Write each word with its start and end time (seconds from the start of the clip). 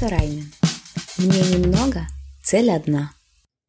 Сорайнен. 0.00 0.50
Мнений 1.18 1.66
много, 1.66 2.06
цель 2.42 2.70
одна. 2.70 3.10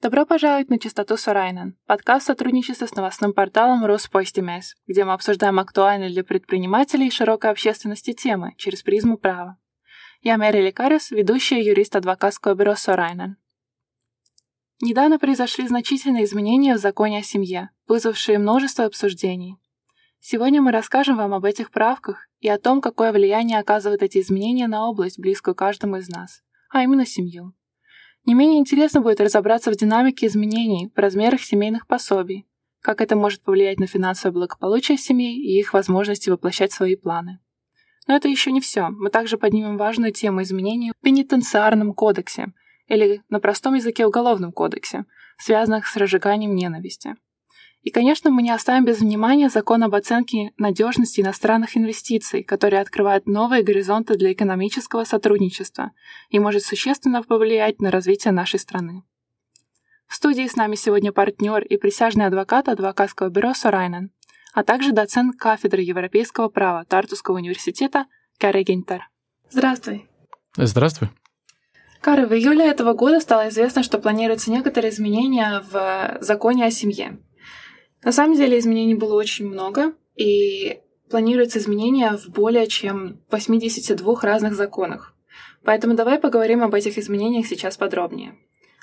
Добро 0.01 0.25
пожаловать 0.25 0.69
на 0.69 0.79
«Чистоту 0.79 1.17
Сорайнен»— 1.17 1.75
подкаст 1.87 2.25
сотрудничества 2.25 2.85
с 2.85 2.95
новостным 2.95 3.33
порталом 3.33 3.83
Роспостимес, 3.83 4.77
где 4.87 5.03
мы 5.03 5.11
обсуждаем 5.11 5.59
актуальные 5.59 6.09
для 6.09 6.23
предпринимателей 6.23 7.07
и 7.07 7.11
широкой 7.11 7.51
общественности 7.51 8.13
темы 8.13 8.53
через 8.55 8.81
призму 8.81 9.17
права. 9.17 9.57
Я 10.21 10.37
Мэри 10.37 10.61
Лекарис, 10.61 11.11
ведущая 11.11 11.61
юрист 11.61 11.97
адвокатского 11.97 12.53
бюро 12.53 12.75
Сорайнен. 12.75 13.35
Недавно 14.79 15.19
произошли 15.19 15.67
значительные 15.67 16.23
изменения 16.23 16.75
в 16.75 16.79
законе 16.79 17.17
о 17.17 17.23
семье, 17.23 17.71
вызвавшие 17.89 18.39
множество 18.39 18.85
обсуждений. 18.85 19.57
Сегодня 20.21 20.61
мы 20.61 20.71
расскажем 20.71 21.17
вам 21.17 21.33
об 21.33 21.43
этих 21.43 21.71
правках 21.71 22.29
и 22.41 22.49
о 22.49 22.57
том, 22.57 22.81
какое 22.81 23.13
влияние 23.13 23.59
оказывают 23.59 24.01
эти 24.01 24.19
изменения 24.19 24.67
на 24.67 24.89
область, 24.89 25.19
близкую 25.19 25.55
каждому 25.55 25.97
из 25.97 26.09
нас, 26.09 26.41
а 26.69 26.83
именно 26.83 27.05
семью. 27.05 27.53
Не 28.25 28.33
менее 28.33 28.59
интересно 28.59 29.01
будет 29.01 29.21
разобраться 29.21 29.71
в 29.71 29.77
динамике 29.77 30.27
изменений 30.27 30.91
в 30.93 30.99
размерах 30.99 31.41
семейных 31.41 31.87
пособий, 31.87 32.47
как 32.81 32.99
это 32.99 33.15
может 33.15 33.41
повлиять 33.41 33.79
на 33.79 33.87
финансовое 33.87 34.33
благополучие 34.33 34.97
семей 34.97 35.37
и 35.37 35.59
их 35.59 35.73
возможности 35.73 36.29
воплощать 36.29 36.71
свои 36.71 36.95
планы. 36.95 37.39
Но 38.07 38.15
это 38.15 38.27
еще 38.27 38.51
не 38.51 38.59
все. 38.59 38.89
Мы 38.89 39.09
также 39.09 39.37
поднимем 39.37 39.77
важную 39.77 40.11
тему 40.11 40.41
изменений 40.41 40.91
в 40.91 41.03
пенитенциарном 41.03 41.93
кодексе, 41.93 42.53
или 42.87 43.23
на 43.29 43.39
простом 43.39 43.75
языке 43.75 44.05
уголовном 44.05 44.51
кодексе, 44.51 45.05
связанных 45.37 45.87
с 45.87 45.95
разжиганием 45.95 46.55
ненависти. 46.55 47.15
И, 47.81 47.89
конечно, 47.89 48.29
мы 48.29 48.43
не 48.43 48.51
оставим 48.51 48.85
без 48.85 48.99
внимания 48.99 49.49
закон 49.49 49.83
об 49.83 49.95
оценке 49.95 50.51
надежности 50.57 51.21
иностранных 51.21 51.75
инвестиций, 51.75 52.43
который 52.43 52.79
открывает 52.79 53.25
новые 53.25 53.63
горизонты 53.63 54.15
для 54.15 54.33
экономического 54.33 55.03
сотрудничества 55.03 55.91
и 56.29 56.37
может 56.37 56.63
существенно 56.63 57.23
повлиять 57.23 57.81
на 57.81 57.89
развитие 57.89 58.33
нашей 58.33 58.59
страны. 58.59 59.03
В 60.07 60.13
студии 60.13 60.45
с 60.47 60.55
нами 60.55 60.75
сегодня 60.75 61.11
партнер 61.11 61.63
и 61.63 61.77
присяжный 61.77 62.27
адвокат 62.27 62.67
адвокатского 62.67 63.29
бюро 63.29 63.53
Сорайнен, 63.55 64.11
а 64.53 64.63
также 64.63 64.91
доцент 64.91 65.37
кафедры 65.37 65.81
европейского 65.81 66.49
права 66.49 66.85
Тартуского 66.85 67.37
университета 67.37 68.05
Кари 68.37 68.63
Гентер. 68.63 69.09
Здравствуй. 69.49 70.07
Здравствуй. 70.55 71.09
Кара, 72.01 72.27
в 72.27 72.33
июле 72.33 72.67
этого 72.67 72.93
года 72.93 73.19
стало 73.19 73.49
известно, 73.49 73.83
что 73.83 73.99
планируются 73.99 74.51
некоторые 74.51 74.91
изменения 74.91 75.63
в 75.71 76.17
законе 76.19 76.65
о 76.65 76.71
семье. 76.71 77.19
На 78.03 78.11
самом 78.11 78.35
деле 78.35 78.57
изменений 78.57 78.95
было 78.95 79.15
очень 79.15 79.47
много, 79.47 79.93
и 80.15 80.79
планируются 81.09 81.59
изменения 81.59 82.17
в 82.17 82.29
более 82.29 82.67
чем 82.67 83.19
82 83.29 84.21
разных 84.21 84.55
законах. 84.55 85.13
Поэтому 85.63 85.95
давай 85.95 86.19
поговорим 86.19 86.63
об 86.63 86.73
этих 86.73 86.97
изменениях 86.97 87.45
сейчас 87.45 87.77
подробнее. 87.77 88.35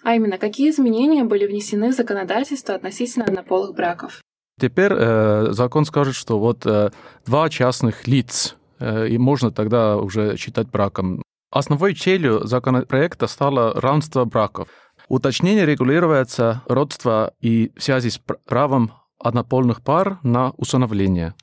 А 0.05 0.15
именно, 0.15 0.39
какие 0.39 0.71
изменения 0.71 1.25
были 1.25 1.47
внесены 1.47 1.91
в 1.91 1.97
законодательство 1.97 2.75
относительно 2.75 3.25
однополых 3.25 3.75
браков? 3.75 4.23
Теперь 4.61 4.93
э, 4.93 5.49
закон 5.51 5.85
скажет, 5.85 6.15
что 6.15 6.39
вот 6.39 6.65
э, 6.67 6.91
два 7.27 7.49
частных 7.49 8.07
лиц, 8.07 8.57
э, 8.79 9.09
и 9.09 9.19
можно 9.19 9.51
тогда 9.51 9.97
уже 9.97 10.37
считать 10.37 10.69
браком. 10.69 11.23
Основной 11.51 11.95
целью 11.95 12.47
законопроекта 12.47 13.27
стало 13.27 13.81
равенство 13.81 14.25
браков. 14.25 14.69
Уточнение 15.09 15.65
регулируется 15.65 16.63
родство 16.67 17.33
и 17.41 17.73
связи 17.79 18.09
с 18.09 18.21
правом 18.45 18.93
однополных 19.19 19.83
пар 19.83 20.19
на 20.23 20.51
усыновление. 20.57 21.35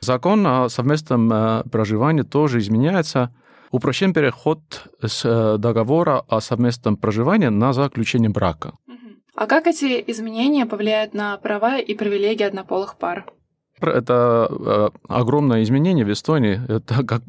Закон 0.00 0.46
о 0.46 0.68
совместном 0.68 1.32
э, 1.32 1.62
проживании 1.70 2.22
тоже 2.22 2.58
изменяется. 2.58 3.34
Упрощен 3.70 4.12
переход 4.12 4.60
с 5.02 5.24
э, 5.24 5.58
договора 5.58 6.20
о 6.28 6.40
совместном 6.40 6.96
проживании 6.96 7.48
на 7.48 7.72
заключение 7.72 8.30
брака. 8.30 8.74
А 9.34 9.46
как 9.46 9.66
эти 9.66 10.04
изменения 10.06 10.66
повлияют 10.66 11.14
на 11.14 11.36
права 11.38 11.78
и 11.78 11.94
привилегии 11.94 12.44
однополых 12.44 12.96
пар? 12.98 13.26
Это 13.80 14.48
э, 14.50 14.88
огромное 15.08 15.62
изменение 15.62 16.04
в 16.04 16.12
Эстонии, 16.12 16.60
это 16.68 17.04
как 17.04 17.22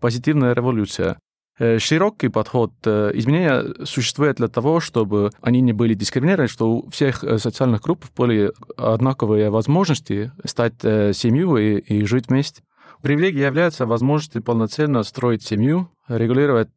позитивная 0.00 0.54
революция. 0.54 1.18
Э, 1.56 1.78
широкий 1.78 2.28
подход 2.28 2.72
э, 2.84 3.12
изменения 3.14 3.64
существует 3.84 4.36
для 4.36 4.48
того, 4.48 4.80
чтобы 4.80 5.30
они 5.40 5.60
не 5.60 5.72
были 5.72 5.94
дискриминированы, 5.94 6.48
что 6.48 6.70
у 6.72 6.90
всех 6.90 7.22
э, 7.22 7.38
социальных 7.38 7.82
групп 7.82 8.04
были 8.16 8.52
одинаковые 8.76 9.50
возможности 9.50 10.32
стать 10.44 10.80
семьей 10.82 11.78
и, 11.78 12.00
и 12.00 12.04
жить 12.04 12.28
вместе. 12.28 12.62
Привилегией 13.02 13.44
является 13.44 13.86
возможность 13.86 14.44
полноценно 14.44 15.02
строить 15.04 15.44
семью, 15.44 15.90
регулировать 16.08 16.70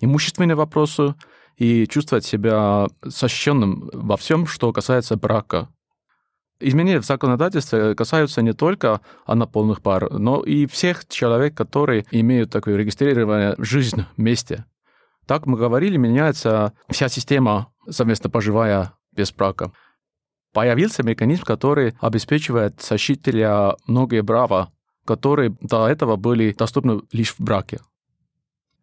имущественные 0.00 0.54
вопросы 0.54 1.14
и 1.56 1.86
чувствовать 1.86 2.24
себя 2.24 2.86
защищенным 3.02 3.90
во 3.92 4.16
всем, 4.16 4.46
что 4.46 4.72
касается 4.72 5.16
брака. 5.16 5.68
Изменения 6.58 7.00
в 7.00 7.04
законодательстве 7.04 7.94
касаются 7.94 8.40
не 8.40 8.54
только 8.54 9.00
однополных 9.26 9.82
пар, 9.82 10.10
но 10.10 10.42
и 10.42 10.66
всех 10.66 11.06
человек, 11.06 11.54
которые 11.54 12.06
имеют 12.10 12.50
такую 12.50 12.78
регистрированную 12.78 13.56
жизнь 13.58 14.06
вместе. 14.16 14.64
Так 15.26 15.44
мы 15.44 15.58
говорили, 15.58 15.98
меняется 15.98 16.72
вся 16.88 17.08
система 17.08 17.72
совместно 17.88 18.30
поживая 18.30 18.92
без 19.12 19.32
брака. 19.32 19.72
Появился 20.52 21.02
механизм, 21.02 21.42
который 21.42 21.94
обеспечивает 22.00 22.80
сочетателя 22.80 23.76
многие 23.86 24.22
права, 24.22 24.72
которые 25.04 25.56
до 25.60 25.88
этого 25.88 26.16
были 26.16 26.52
доступны 26.52 27.02
лишь 27.12 27.34
в 27.34 27.40
браке. 27.40 27.80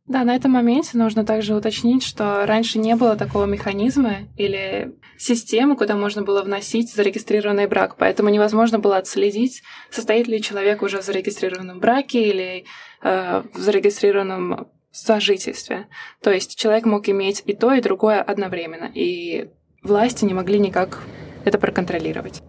Да, 0.05 0.25
на 0.25 0.35
этом 0.35 0.51
моменте 0.51 0.97
нужно 0.97 1.25
также 1.25 1.55
уточнить, 1.55 2.03
что 2.03 2.45
раньше 2.45 2.77
не 2.77 2.95
было 2.97 3.15
такого 3.15 3.45
механизма 3.45 4.27
или 4.35 4.93
системы, 5.17 5.77
куда 5.77 5.95
можно 5.95 6.23
было 6.23 6.43
вносить 6.43 6.93
зарегистрированный 6.93 7.67
брак, 7.67 7.95
поэтому 7.97 8.27
невозможно 8.29 8.79
было 8.79 8.97
отследить, 8.97 9.63
состоит 9.89 10.27
ли 10.27 10.41
человек 10.41 10.81
уже 10.81 11.01
в 11.01 11.05
зарегистрированном 11.05 11.79
браке 11.79 12.29
или 12.29 12.65
э, 13.01 13.43
в 13.53 13.57
зарегистрированном 13.57 14.67
сожительстве. 14.91 15.87
То 16.21 16.31
есть 16.31 16.57
человек 16.57 16.85
мог 16.85 17.07
иметь 17.07 17.41
и 17.45 17.53
то, 17.53 17.73
и 17.73 17.81
другое 17.81 18.21
одновременно, 18.21 18.91
и 18.93 19.49
власти 19.83 20.25
не 20.25 20.33
могли 20.33 20.59
никак 20.59 21.01
это 21.45 21.57
проконтролировать. 21.57 22.43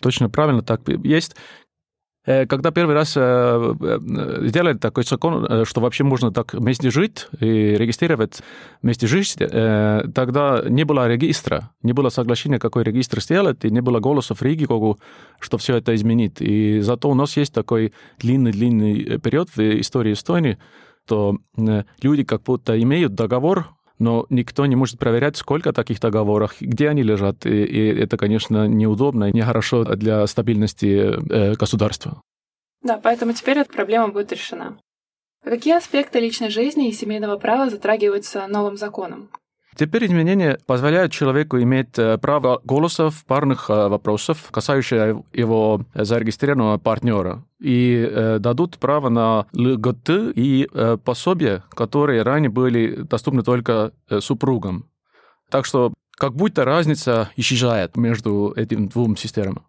Точно 0.00 0.30
правильно 0.30 0.62
так 0.62 0.80
есть. 1.04 1.36
Э, 2.26 2.46
когда 2.46 2.70
первый 2.70 2.94
раз 2.94 3.16
э, 3.16 3.20
э, 3.20 4.48
сделали 4.48 4.78
такой 4.78 5.04
закон, 5.04 5.64
что 5.64 5.80
вообще 5.80 6.04
можно 6.04 6.32
так 6.32 6.54
вместе 6.54 6.90
жить 6.90 7.26
и 7.40 7.76
регистрировать 7.76 8.40
вместе 8.82 9.06
жить, 9.06 9.36
тогда 9.36 10.62
не 10.68 10.84
было 10.84 11.08
регистра, 11.08 11.70
не 11.82 11.92
было 11.92 12.08
соглашения, 12.08 12.58
какой 12.58 12.84
регистр 12.84 13.20
сделать, 13.20 13.64
и 13.64 13.70
не 13.70 13.80
было 13.80 14.00
голосов 14.00 14.42
Ригикогу, 14.42 14.98
что 15.38 15.58
все 15.58 15.76
это 15.76 15.94
изменит. 15.94 16.40
И 16.40 16.80
зато 16.80 17.10
у 17.10 17.14
нас 17.14 17.36
есть 17.36 17.52
такой 17.52 17.92
длинный-длинный 18.18 19.18
период 19.18 19.48
в 19.54 19.58
истории 19.80 20.12
Эстонии, 20.12 20.58
что 21.06 21.38
люди 22.02 22.24
как 22.24 22.42
будто 22.42 22.80
имеют 22.80 23.14
договор 23.14 23.68
но 24.04 24.26
никто 24.28 24.66
не 24.66 24.76
может 24.76 24.98
проверять, 24.98 25.36
сколько 25.38 25.72
таких 25.72 25.98
договоров, 25.98 26.56
где 26.60 26.90
они 26.90 27.02
лежат. 27.02 27.46
И, 27.46 27.64
и 27.64 28.00
это, 28.00 28.18
конечно, 28.18 28.68
неудобно 28.68 29.30
и 29.30 29.32
нехорошо 29.32 29.84
для 29.96 30.26
стабильности 30.26 30.86
э, 30.86 31.54
государства. 31.54 32.20
Да, 32.82 33.00
поэтому 33.02 33.32
теперь 33.32 33.58
эта 33.58 33.72
проблема 33.72 34.08
будет 34.08 34.30
решена. 34.30 34.78
Какие 35.42 35.76
аспекты 35.76 36.20
личной 36.20 36.50
жизни 36.50 36.88
и 36.88 36.92
семейного 36.92 37.38
права 37.38 37.70
затрагиваются 37.70 38.46
новым 38.46 38.76
законом? 38.76 39.30
Теперь 39.76 40.06
изменения 40.06 40.58
позволяют 40.66 41.12
человеку 41.12 41.58
иметь 41.60 41.98
э, 41.98 42.16
право 42.18 42.60
голоса 42.64 43.10
в 43.10 43.24
парных 43.24 43.70
э, 43.70 43.88
вопросах, 43.88 44.36
касающихся 44.50 45.22
его 45.32 45.84
зарегистрированного 45.94 46.78
партнера, 46.78 47.44
и 47.60 48.08
э, 48.08 48.38
дадут 48.38 48.78
право 48.78 49.08
на 49.08 49.46
ЛГТ 49.52 50.10
и 50.36 50.68
пособия, 51.04 51.64
которые 51.70 52.22
ранее 52.22 52.50
были 52.50 53.02
доступны 53.02 53.42
только 53.42 53.92
супругам. 54.20 54.86
Так 55.50 55.64
что 55.64 55.92
как 56.16 56.34
будто 56.34 56.64
разница 56.64 57.30
исчезает 57.36 57.96
между 57.96 58.52
этими 58.56 58.86
двумя 58.86 59.16
системами. 59.16 59.62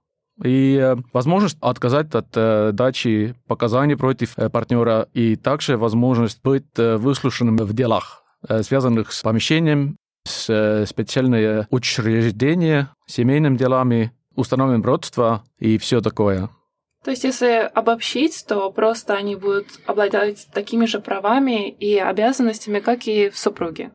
И 0.44 0.96
возможность 1.14 1.58
отказать 1.62 2.14
от 2.14 2.76
дачи 2.76 3.36
показаний 3.48 3.96
против 3.96 4.36
партнера 4.52 5.08
и 5.14 5.36
также 5.38 5.78
возможность 5.78 6.42
быть 6.44 6.66
выслушанным 6.76 7.58
в 7.58 7.74
делах 7.74 8.25
связанных 8.64 9.12
с 9.12 9.22
помещением, 9.22 9.98
с 10.26 10.50
э, 10.50 10.86
специальные 10.86 11.68
учреждения, 11.70 12.90
семейными 13.06 13.58
делами, 13.58 14.12
установим 14.36 14.84
родства 14.84 15.44
и 15.60 15.78
все 15.78 16.02
такое. 16.02 16.50
То 17.04 17.12
есть, 17.12 17.24
если 17.24 17.70
обобщить, 17.74 18.46
то 18.48 18.72
просто 18.72 19.14
они 19.14 19.36
будут 19.36 19.68
обладать 19.86 20.48
такими 20.52 20.86
же 20.86 21.00
правами 21.00 21.70
и 21.70 21.98
обязанностями, 21.98 22.80
как 22.80 23.08
и 23.08 23.30
в 23.30 23.38
супруге. 23.38 23.92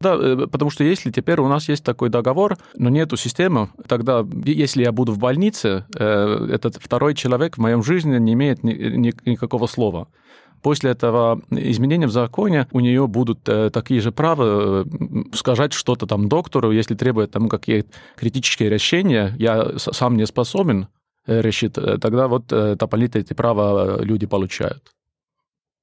Да, 0.00 0.16
э, 0.16 0.48
потому 0.50 0.70
что 0.70 0.82
если 0.82 1.10
теперь 1.10 1.40
у 1.40 1.48
нас 1.48 1.68
есть 1.68 1.84
такой 1.84 2.08
договор, 2.08 2.58
но 2.74 2.90
нету 2.90 3.16
системы, 3.16 3.70
тогда, 3.86 4.26
если 4.44 4.82
я 4.82 4.90
буду 4.90 5.12
в 5.12 5.18
больнице, 5.18 5.86
этот 5.94 6.76
второй 6.76 7.14
человек 7.14 7.56
в 7.56 7.60
моем 7.60 7.82
жизни 7.82 8.18
не 8.18 8.32
имеет 8.32 8.64
ни, 8.64 8.72
ни, 8.72 9.14
никакого 9.24 9.66
слова. 9.66 10.08
После 10.62 10.90
этого 10.90 11.40
изменения 11.50 12.06
в 12.06 12.12
законе 12.12 12.66
у 12.72 12.80
нее 12.80 13.06
будут 13.06 13.42
такие 13.72 14.00
же 14.00 14.12
права 14.12 14.84
сказать 15.32 15.72
что-то 15.72 16.06
там 16.06 16.28
доктору, 16.28 16.70
если 16.72 16.94
требует 16.94 17.30
там 17.30 17.48
какие-то 17.48 17.88
критические 18.16 18.68
решения, 18.68 19.34
я 19.38 19.78
сам 19.78 20.16
не 20.16 20.26
способен 20.26 20.88
решить, 21.26 21.74
тогда 21.74 22.28
вот 22.28 22.46
дополнительные 22.48 23.24
эти 23.24 23.34
права 23.34 24.02
люди 24.02 24.26
получают. 24.26 24.92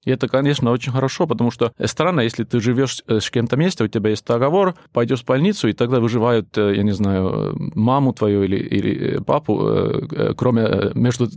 И 0.07 0.09
это, 0.09 0.29
конечно, 0.29 0.71
очень 0.71 0.93
хорошо, 0.93 1.27
потому 1.27 1.51
что 1.51 1.73
странно, 1.83 2.21
если 2.21 2.45
ты 2.45 2.61
живешь 2.61 3.03
э, 3.07 3.19
с 3.19 3.29
кем-то 3.29 3.57
вместе, 3.57 3.83
у 3.83 3.89
тебя 3.89 4.11
есть 4.11 4.25
договор, 4.25 4.75
пойдешь 4.93 5.21
в 5.21 5.25
больницу, 5.25 5.67
и 5.67 5.73
тогда 5.73 5.99
выживают, 5.99 6.57
э, 6.57 6.75
я 6.77 6.83
не 6.83 6.93
знаю, 6.93 7.53
маму 7.75 8.13
твою 8.13 8.43
или, 8.43 8.55
или 8.55 9.19
папу, 9.19 9.67
э, 9.67 10.33
кроме 10.37 10.91
между 10.93 11.27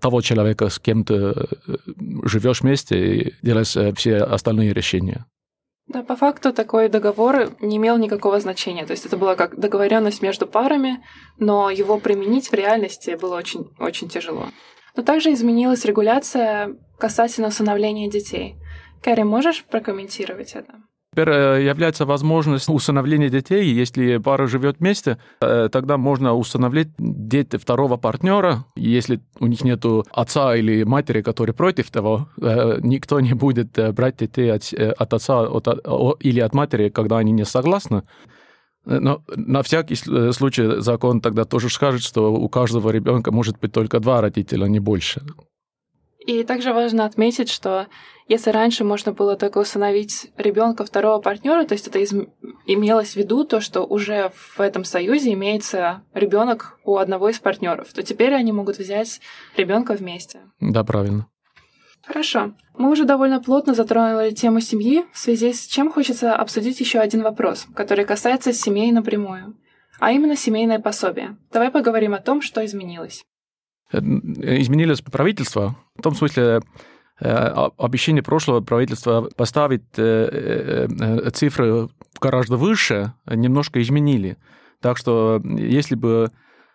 того 0.00 0.20
человека, 0.20 0.68
с 0.68 0.80
кем 0.80 1.04
ты 1.04 1.32
живешь 2.24 2.62
вместе 2.62 2.96
и 2.96 3.34
делаешь 3.40 3.76
все 3.96 4.16
остальные 4.16 4.72
решения. 4.72 5.24
Да, 5.86 6.02
по 6.02 6.16
факту 6.16 6.52
такой 6.52 6.88
договор 6.88 7.50
не 7.60 7.76
имел 7.76 7.98
никакого 7.98 8.40
значения. 8.40 8.84
То 8.84 8.94
есть 8.94 9.06
это 9.06 9.16
была 9.16 9.36
как 9.36 9.60
договоренность 9.60 10.22
между 10.22 10.48
парами, 10.48 11.04
но 11.38 11.70
его 11.70 11.98
применить 11.98 12.48
в 12.50 12.54
реальности 12.54 13.16
было 13.20 13.36
очень, 13.36 13.68
очень 13.78 14.08
тяжело. 14.08 14.46
Но 14.96 15.02
также 15.02 15.32
изменилась 15.32 15.84
регуляция 15.84 16.76
касательно 16.98 17.48
усыновления 17.48 18.10
детей. 18.10 18.56
Кэрри, 19.02 19.22
можешь 19.22 19.64
прокомментировать 19.64 20.52
это? 20.54 20.74
Теперь 21.14 21.28
э, 21.28 21.64
является 21.68 22.06
возможность 22.06 22.70
усыновления 22.70 23.28
детей. 23.28 23.64
Если 23.64 24.16
пара 24.16 24.46
живет 24.46 24.78
вместе, 24.78 25.18
э, 25.42 25.68
тогда 25.70 25.98
можно 25.98 26.34
усыновлять 26.34 26.88
дети 26.98 27.58
второго 27.58 27.98
партнера. 27.98 28.64
Если 28.76 29.20
у 29.38 29.46
них 29.46 29.62
нет 29.62 29.84
отца 30.10 30.56
или 30.56 30.84
матери, 30.84 31.20
которые 31.20 31.54
против 31.54 31.90
того, 31.90 32.28
э, 32.40 32.78
никто 32.82 33.20
не 33.20 33.34
будет 33.34 33.78
брать 33.94 34.16
детей 34.16 34.50
от, 34.50 34.72
от 34.72 35.12
отца 35.12 35.42
от, 35.42 35.68
или 36.20 36.40
от 36.40 36.54
матери, 36.54 36.88
когда 36.88 37.18
они 37.18 37.32
не 37.32 37.44
согласны. 37.44 38.04
Но 38.84 39.22
на 39.36 39.62
всякий 39.62 39.94
случай 40.32 40.80
закон 40.80 41.20
тогда 41.20 41.44
тоже 41.44 41.68
скажет, 41.70 42.02
что 42.02 42.32
у 42.32 42.48
каждого 42.48 42.90
ребенка 42.90 43.30
может 43.30 43.58
быть 43.60 43.72
только 43.72 44.00
два 44.00 44.20
родителя, 44.20 44.64
а 44.64 44.68
не 44.68 44.80
больше. 44.80 45.22
И 46.26 46.44
также 46.44 46.72
важно 46.72 47.04
отметить, 47.04 47.48
что 47.48 47.88
если 48.28 48.50
раньше 48.50 48.84
можно 48.84 49.12
было 49.12 49.36
только 49.36 49.58
усыновить 49.58 50.30
ребенка 50.36 50.84
второго 50.84 51.20
партнера, 51.20 51.64
то 51.64 51.74
есть 51.74 51.88
это 51.88 51.98
из... 51.98 52.12
имелось 52.66 53.14
в 53.14 53.16
виду 53.16 53.44
то, 53.44 53.60
что 53.60 53.82
уже 53.82 54.30
в 54.34 54.60
этом 54.60 54.84
союзе 54.84 55.32
имеется 55.32 56.02
ребенок 56.14 56.78
у 56.84 56.96
одного 56.96 57.28
из 57.28 57.40
партнеров, 57.40 57.92
то 57.92 58.02
теперь 58.04 58.34
они 58.34 58.52
могут 58.52 58.78
взять 58.78 59.20
ребенка 59.56 59.94
вместе. 59.94 60.40
Да, 60.60 60.84
правильно. 60.84 61.26
Хорошо. 62.06 62.52
Мы 62.78 62.90
уже 62.90 63.04
довольно 63.04 63.40
плотно 63.40 63.74
затронули 63.74 64.30
тему 64.30 64.60
семьи, 64.60 65.04
в 65.12 65.18
связи 65.18 65.52
с 65.52 65.66
чем 65.66 65.90
хочется 65.90 66.34
обсудить 66.34 66.80
еще 66.80 67.00
один 67.00 67.22
вопрос, 67.22 67.66
который 67.74 68.04
касается 68.04 68.52
семей 68.52 68.92
напрямую, 68.92 69.56
а 70.00 70.12
именно 70.12 70.36
семейное 70.36 70.78
пособие. 70.78 71.36
Давай 71.52 71.70
поговорим 71.70 72.14
о 72.14 72.18
том, 72.18 72.40
что 72.40 72.64
изменилось. 72.64 73.24
Э, 73.92 73.98
изменилось 73.98 75.02
правительство, 75.02 75.76
в 75.96 76.02
том 76.02 76.14
смысле, 76.14 76.60
э, 77.20 77.68
обещание 77.78 78.22
прошлого 78.22 78.60
правительства 78.60 79.28
поставить 79.36 79.84
э, 79.96 80.88
цифры 81.34 81.88
гораздо 82.20 82.56
выше 82.56 83.12
немножко 83.26 83.82
изменили. 83.82 84.38
Так 84.80 84.96
что 84.96 85.40
если 85.44 85.94
бы 85.94 86.32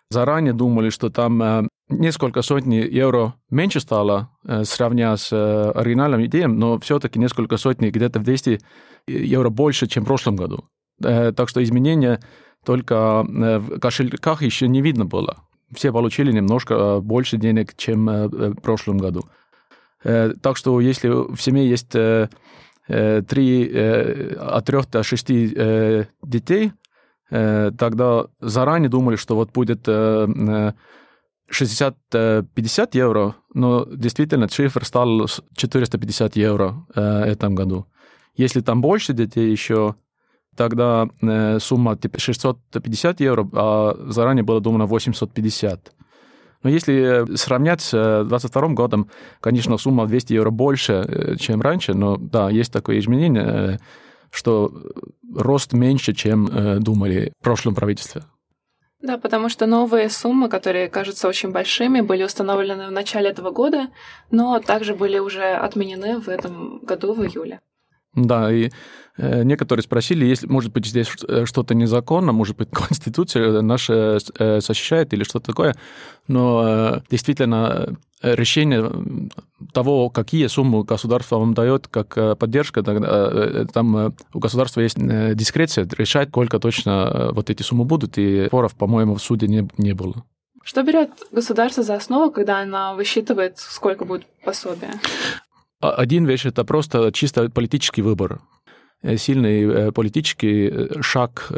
заранее 0.10 0.54
думали, 0.54 0.90
что 0.90 1.10
там 1.10 1.68
несколько 1.90 2.42
сотен 2.42 2.72
евро 2.72 3.36
меньше 3.50 3.80
стало, 3.80 4.30
сравня 4.64 5.16
с 5.16 5.32
оригинальным 5.32 6.26
идеем, 6.26 6.58
но 6.60 6.80
все-таки 6.80 7.20
несколько 7.20 7.58
сотен, 7.58 7.90
где-то 7.90 8.20
в 8.20 8.24
200 8.24 8.60
евро 9.08 9.50
больше, 9.50 9.88
чем 9.88 10.04
в 10.04 10.08
прошлом 10.08 10.36
году. 10.36 10.66
Так 11.02 11.48
что 11.50 11.64
изменения 11.64 12.20
только 12.66 13.24
в 13.24 13.80
кошельках 13.80 14.42
еще 14.42 14.68
не 14.68 14.82
видно 14.82 15.06
было 15.06 15.48
все 15.74 15.92
получили 15.92 16.32
немножко 16.32 16.74
э, 16.74 17.00
больше 17.00 17.38
денег, 17.38 17.76
чем 17.76 18.10
э, 18.10 18.28
в 18.28 18.62
прошлом 18.62 18.98
году. 18.98 19.24
Э, 20.04 20.34
так 20.42 20.58
что 20.58 20.80
если 20.80 21.10
в 21.10 21.38
семье 21.38 21.68
есть 21.70 21.96
три, 22.90 23.70
от 24.40 24.66
трех 24.66 24.90
до 24.90 25.04
шести 25.04 26.08
детей, 26.24 26.72
тогда 27.30 28.28
заранее 28.40 28.88
думали, 28.88 29.18
что 29.18 29.36
вот 29.36 29.52
будет 29.52 29.82
60-50 31.52 32.90
евро, 32.94 33.36
но 33.54 33.86
действительно 33.86 34.48
цифра 34.48 34.84
стала 34.86 35.28
450 35.56 36.36
евро 36.36 36.86
в 36.94 37.00
этом 37.00 37.56
году. 37.56 37.86
Если 38.36 38.62
там 38.62 38.82
больше 38.82 39.14
детей 39.14 39.50
еще, 39.52 39.96
тогда 40.56 41.08
э, 41.22 41.60
сумма 41.60 41.96
типа 41.96 42.20
650 42.20 43.20
евро, 43.22 43.50
а 43.54 43.96
заранее 44.10 44.44
было 44.44 44.62
думано 44.62 44.86
850. 44.86 45.94
Но 46.64 46.70
если 46.70 47.36
сравнять 47.36 47.82
с 47.82 47.92
2022 47.92 48.68
годом, 48.70 49.10
конечно, 49.40 49.78
сумма 49.78 50.08
200 50.08 50.34
евро 50.34 50.50
больше, 50.50 50.94
э, 50.94 51.36
чем 51.38 51.62
раньше, 51.62 51.94
но 51.94 52.18
да, 52.18 52.50
есть 52.50 52.72
такое 52.72 53.00
изменение, 53.00 53.46
э, 53.46 53.78
что 54.30 54.72
рост 55.34 55.74
меньше, 55.74 56.14
чем 56.14 56.50
думали 56.82 57.32
в 57.40 57.44
прошлом 57.44 57.76
правительстве. 57.76 58.24
Да, 59.08 59.18
потому 59.18 59.48
что 59.48 59.68
новые 59.68 60.10
суммы, 60.10 60.50
которые 60.50 60.90
кажутся 60.90 61.30
очень 61.30 61.52
большими, 61.52 62.02
были 62.02 62.24
установлены 62.24 62.88
в 62.88 62.92
начале 62.92 63.30
этого 63.30 63.52
года, 63.52 63.88
но 64.32 64.60
также 64.60 64.96
были 64.96 65.18
уже 65.18 65.54
отменены 65.54 66.20
в 66.20 66.28
этом 66.28 66.80
году, 66.80 67.14
в 67.14 67.24
июле. 67.24 67.62
Да, 68.16 68.52
и 68.52 68.70
э, 69.18 69.44
некоторые 69.44 69.84
спросили, 69.84 70.26
если, 70.26 70.46
может 70.48 70.74
быть, 70.74 70.86
здесь 70.86 71.08
э, 71.26 71.46
что-то 71.46 71.74
незаконно, 71.74 72.34
может 72.34 72.58
быть, 72.58 72.70
Конституция 72.88 73.62
наша 73.62 74.18
э, 74.40 74.60
защищает 74.60 75.14
или 75.14 75.24
что-то 75.24 75.46
такое, 75.46 75.74
но 76.28 77.02
действительно 77.10 77.98
решение 78.22 78.92
того, 79.74 80.10
какие 80.10 80.48
суммы 80.48 80.84
государство 80.84 81.38
вам 81.38 81.54
дает 81.54 81.88
как 81.88 82.38
поддержка, 82.38 82.84
там 82.84 84.14
у 84.34 84.40
государства 84.40 84.82
есть 84.82 84.98
дискреция 84.98 85.88
решать, 85.98 86.30
сколько 86.30 86.60
точно 86.60 87.30
вот 87.32 87.50
эти 87.50 87.64
суммы 87.64 87.86
будут, 87.86 88.18
и 88.18 88.48
споров, 88.48 88.76
по-моему, 88.76 89.16
в 89.16 89.22
суде 89.22 89.48
не, 89.48 89.68
не 89.78 89.94
было. 89.94 90.24
Что 90.64 90.84
берет 90.84 91.12
государство 91.32 91.82
за 91.82 91.96
основу, 91.96 92.30
когда 92.30 92.60
оно 92.60 92.94
высчитывает, 92.96 93.58
сколько 93.58 94.04
будет 94.04 94.26
пособие? 94.44 94.92
А, 95.80 95.92
один 95.92 96.26
вещь– 96.26 96.46
это 96.46 96.66
просто 96.66 97.12
чисто 97.14 97.50
политический 97.50 98.02
выбор. 98.02 98.42
Э, 99.02 99.16
сильный 99.16 99.64
э, 99.64 99.92
политический 99.92 100.68
э, 100.68 101.02
шаг 101.02 101.52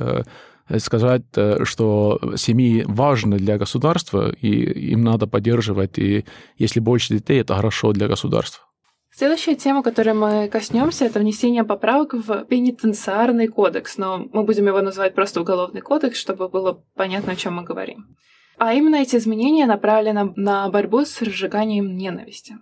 сказать, 0.78 1.24
что 1.64 2.20
семьи 2.36 2.84
важны 2.88 3.38
для 3.38 3.58
государства, 3.58 4.32
и 4.32 4.50
им 4.92 5.04
надо 5.04 5.28
поддерживать, 5.28 5.98
и 5.98 6.26
если 6.58 6.80
больше 6.80 7.14
детей, 7.14 7.42
это 7.42 7.56
хорошо 7.56 7.92
для 7.92 8.08
государства. 8.08 8.64
Следующая 9.12 9.56
тема, 9.56 9.84
которой 9.84 10.14
мы 10.14 10.48
коснемся, 10.48 11.06
это 11.06 11.20
внесение 11.20 11.64
поправок 11.64 12.14
в 12.14 12.46
пенитенциарный 12.46 13.48
кодекс, 13.48 13.98
но 13.98 14.28
мы 14.32 14.44
будем 14.44 14.68
его 14.68 14.82
называть 14.82 15.16
просто 15.16 15.42
уголовный 15.42 15.82
кодекс, 15.82 16.18
чтобы 16.18 16.48
было 16.48 16.84
понятно, 16.96 17.34
о 17.34 17.36
чем 17.36 17.56
мы 17.56 17.64
говорим. 17.64 18.16
А 18.58 18.74
именно 18.74 18.98
эти 18.98 19.16
изменения 19.16 19.66
направлены 19.66 20.32
на 20.36 20.70
борьбу 20.70 21.06
с 21.06 21.22
разжиганием 21.22 21.96
ненависти. 21.96 22.58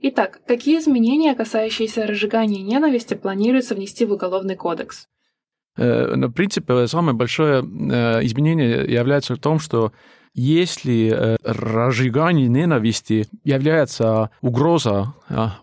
Итак, 0.00 0.40
какие 0.46 0.78
изменения, 0.78 1.34
касающиеся 1.34 2.06
разжигания 2.06 2.62
ненависти, 2.62 3.14
планируется 3.14 3.74
внести 3.74 4.04
в 4.04 4.12
Уголовный 4.12 4.56
кодекс? 4.56 5.06
Э, 5.76 6.14
ну, 6.14 6.28
в 6.28 6.32
принципе, 6.32 6.86
самое 6.86 7.16
большое 7.16 7.62
э, 7.62 8.24
изменение 8.24 8.84
является 8.92 9.34
в 9.34 9.38
том, 9.38 9.58
что 9.58 9.92
если 10.34 11.12
э, 11.12 11.36
разжигание 11.44 12.48
ненависти 12.48 13.26
является 13.44 14.30
угроза 14.40 15.14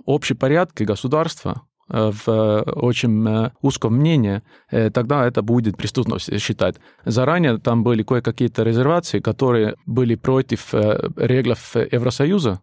общепорядка 0.06 0.86
государства, 0.86 1.64
в 1.94 2.64
очень 2.78 3.52
узком 3.62 3.98
мнении, 3.98 4.42
тогда 4.70 5.28
это 5.28 5.42
будет 5.42 5.76
преступность 5.76 6.40
считать. 6.40 6.78
Заранее 7.04 7.58
там 7.58 7.84
были 7.84 8.02
кое-какие-то 8.02 8.64
резервации, 8.64 9.20
которые 9.20 9.76
были 9.86 10.16
против 10.16 10.74
реглов 10.74 11.76
Евросоюза, 11.76 12.62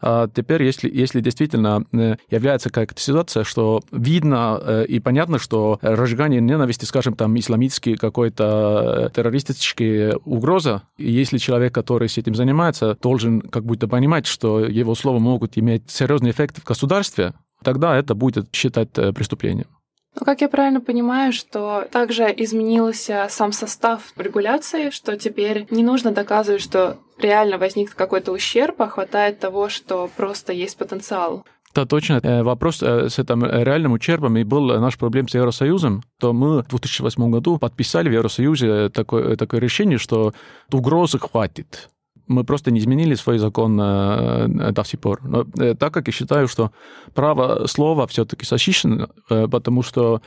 а 0.00 0.28
теперь, 0.28 0.62
если, 0.62 0.88
если 0.88 1.20
действительно 1.20 1.84
э, 1.92 2.16
является 2.30 2.70
какая-то 2.70 3.00
ситуация, 3.00 3.44
что 3.44 3.80
видно 3.90 4.60
э, 4.62 4.84
и 4.86 5.00
понятно, 5.00 5.38
что 5.38 5.78
разжигание 5.82 6.40
ненависти, 6.40 6.84
скажем, 6.84 7.14
там, 7.14 7.36
исламистский 7.38 7.96
какой-то 7.96 9.08
э, 9.08 9.14
террористический 9.14 10.12
угроза, 10.24 10.82
и 10.98 11.10
если 11.10 11.38
человек, 11.38 11.74
который 11.74 12.08
с 12.08 12.16
этим 12.16 12.34
занимается, 12.34 12.96
должен 13.02 13.40
как 13.40 13.64
будто 13.64 13.88
понимать, 13.88 14.26
что 14.26 14.60
его 14.60 14.94
слова 14.94 15.18
могут 15.18 15.58
иметь 15.58 15.90
серьезный 15.90 16.30
эффект 16.30 16.58
в 16.58 16.64
государстве, 16.64 17.34
тогда 17.64 17.96
это 17.96 18.14
будет 18.14 18.54
считать 18.54 18.92
преступлением. 18.92 19.66
Ну, 20.14 20.24
как 20.24 20.40
я 20.40 20.48
правильно 20.48 20.80
понимаю, 20.80 21.32
что 21.32 21.86
также 21.92 22.24
изменился 22.36 23.26
сам 23.28 23.52
состав 23.52 24.12
регуляции, 24.16 24.90
что 24.90 25.16
теперь 25.16 25.66
не 25.70 25.82
нужно 25.82 26.10
доказывать, 26.10 26.62
что 26.62 26.98
реально 27.18 27.58
возник 27.58 27.94
какой-то 27.94 28.32
ущерб, 28.32 28.80
а 28.82 28.88
хватает 28.88 29.38
того, 29.38 29.68
что 29.68 30.10
просто 30.16 30.52
есть 30.52 30.76
потенциал. 30.76 31.44
Да, 31.74 31.84
точно. 31.84 32.20
Вопрос 32.42 32.82
с 32.82 33.18
этим 33.18 33.44
реальным 33.44 33.92
ущербом 33.92 34.36
и 34.38 34.42
был 34.42 34.66
наш 34.80 34.96
проблем 34.96 35.28
с 35.28 35.34
Евросоюзом, 35.34 36.02
то 36.18 36.32
мы 36.32 36.62
в 36.62 36.68
2008 36.68 37.30
году 37.30 37.58
подписали 37.58 38.08
в 38.08 38.12
Евросоюзе 38.12 38.88
такое, 38.88 39.36
такое 39.36 39.60
решение, 39.60 39.98
что 39.98 40.32
угрозы 40.72 41.18
хватит 41.18 41.90
мы 42.28 42.44
просто 42.44 42.70
не 42.70 42.78
изменили 42.78 43.14
свой 43.14 43.38
закон 43.38 43.78
э, 43.80 44.72
до 44.72 44.84
сих 44.84 45.00
пор. 45.00 45.20
Но 45.24 45.46
э, 45.58 45.74
так 45.74 45.92
как 45.92 46.06
я 46.06 46.12
считаю, 46.12 46.48
что 46.48 46.70
право 47.14 47.66
слова 47.66 48.06
все-таки 48.06 48.44
защищено, 48.44 49.08
э, 49.30 49.48
потому 49.48 49.82
что 49.82 50.20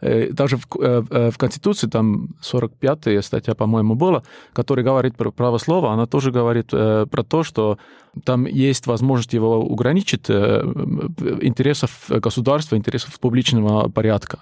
даже 0.00 0.58
в, 0.58 0.66
в 0.70 1.36
Конституции, 1.38 1.88
там 1.88 2.28
45-я 2.40 3.20
статья, 3.20 3.56
по-моему, 3.56 3.96
была, 3.96 4.22
которая 4.52 4.84
говорит 4.84 5.16
про 5.16 5.32
право 5.32 5.58
слова, 5.58 5.92
она 5.92 6.06
тоже 6.06 6.30
говорит 6.30 6.70
про 6.70 7.24
то, 7.28 7.42
что 7.42 7.78
там 8.24 8.46
есть 8.46 8.86
возможность 8.86 9.34
его 9.34 9.60
ограничить 9.60 10.30
интересов 10.30 12.04
государства, 12.10 12.76
интересов 12.76 13.18
публичного 13.18 13.88
порядка. 13.88 14.38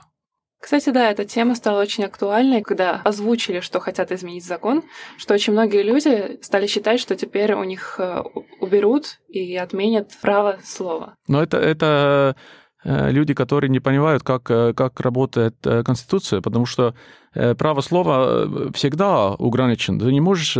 Кстати, 0.60 0.90
да, 0.90 1.10
эта 1.10 1.24
тема 1.24 1.54
стала 1.54 1.80
очень 1.80 2.04
актуальной, 2.04 2.62
когда 2.62 3.00
озвучили, 3.04 3.60
что 3.60 3.78
хотят 3.78 4.10
изменить 4.10 4.44
закон, 4.44 4.82
что 5.16 5.34
очень 5.34 5.52
многие 5.52 5.82
люди 5.82 6.38
стали 6.42 6.66
считать, 6.66 6.98
что 6.98 7.14
теперь 7.14 7.52
у 7.52 7.64
них 7.64 7.96
э, 7.98 8.22
уберут 8.60 9.18
и 9.28 9.56
отменят 9.56 10.10
право 10.22 10.58
слова. 10.64 11.14
Но 11.28 11.42
это, 11.42 11.58
это 11.58 12.36
э, 12.84 13.10
люди, 13.10 13.34
которые 13.34 13.70
не 13.70 13.80
понимают, 13.80 14.22
как, 14.22 14.50
э, 14.50 14.72
как 14.74 14.98
работает 15.00 15.56
Конституция, 15.62 16.40
потому 16.40 16.66
что 16.66 16.94
право 17.58 17.80
слова 17.80 18.48
всегда 18.72 19.34
ограничено. 19.34 19.98
Ты 20.00 20.12
не 20.12 20.20
можешь 20.20 20.56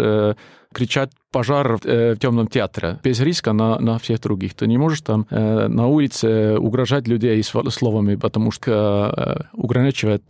кричать 0.77 1.11
пожар 1.33 1.79
э, 1.85 2.15
в 2.15 2.19
темном 2.19 2.49
театре 2.49 2.99
без 3.03 3.21
риска 3.21 3.53
на, 3.53 3.79
на 3.79 3.99
всех 3.99 4.21
других. 4.21 4.55
Ты 4.55 4.67
не 4.67 4.79
можешь 4.79 5.01
там 5.01 5.27
э, 5.31 5.69
на 5.69 5.87
улице 5.87 6.59
угрожать 6.59 7.09
людей 7.09 7.43
словами, 7.43 8.17
потому 8.17 8.51
что 8.51 8.71
э, 8.73 9.63
ограничивает 9.63 10.27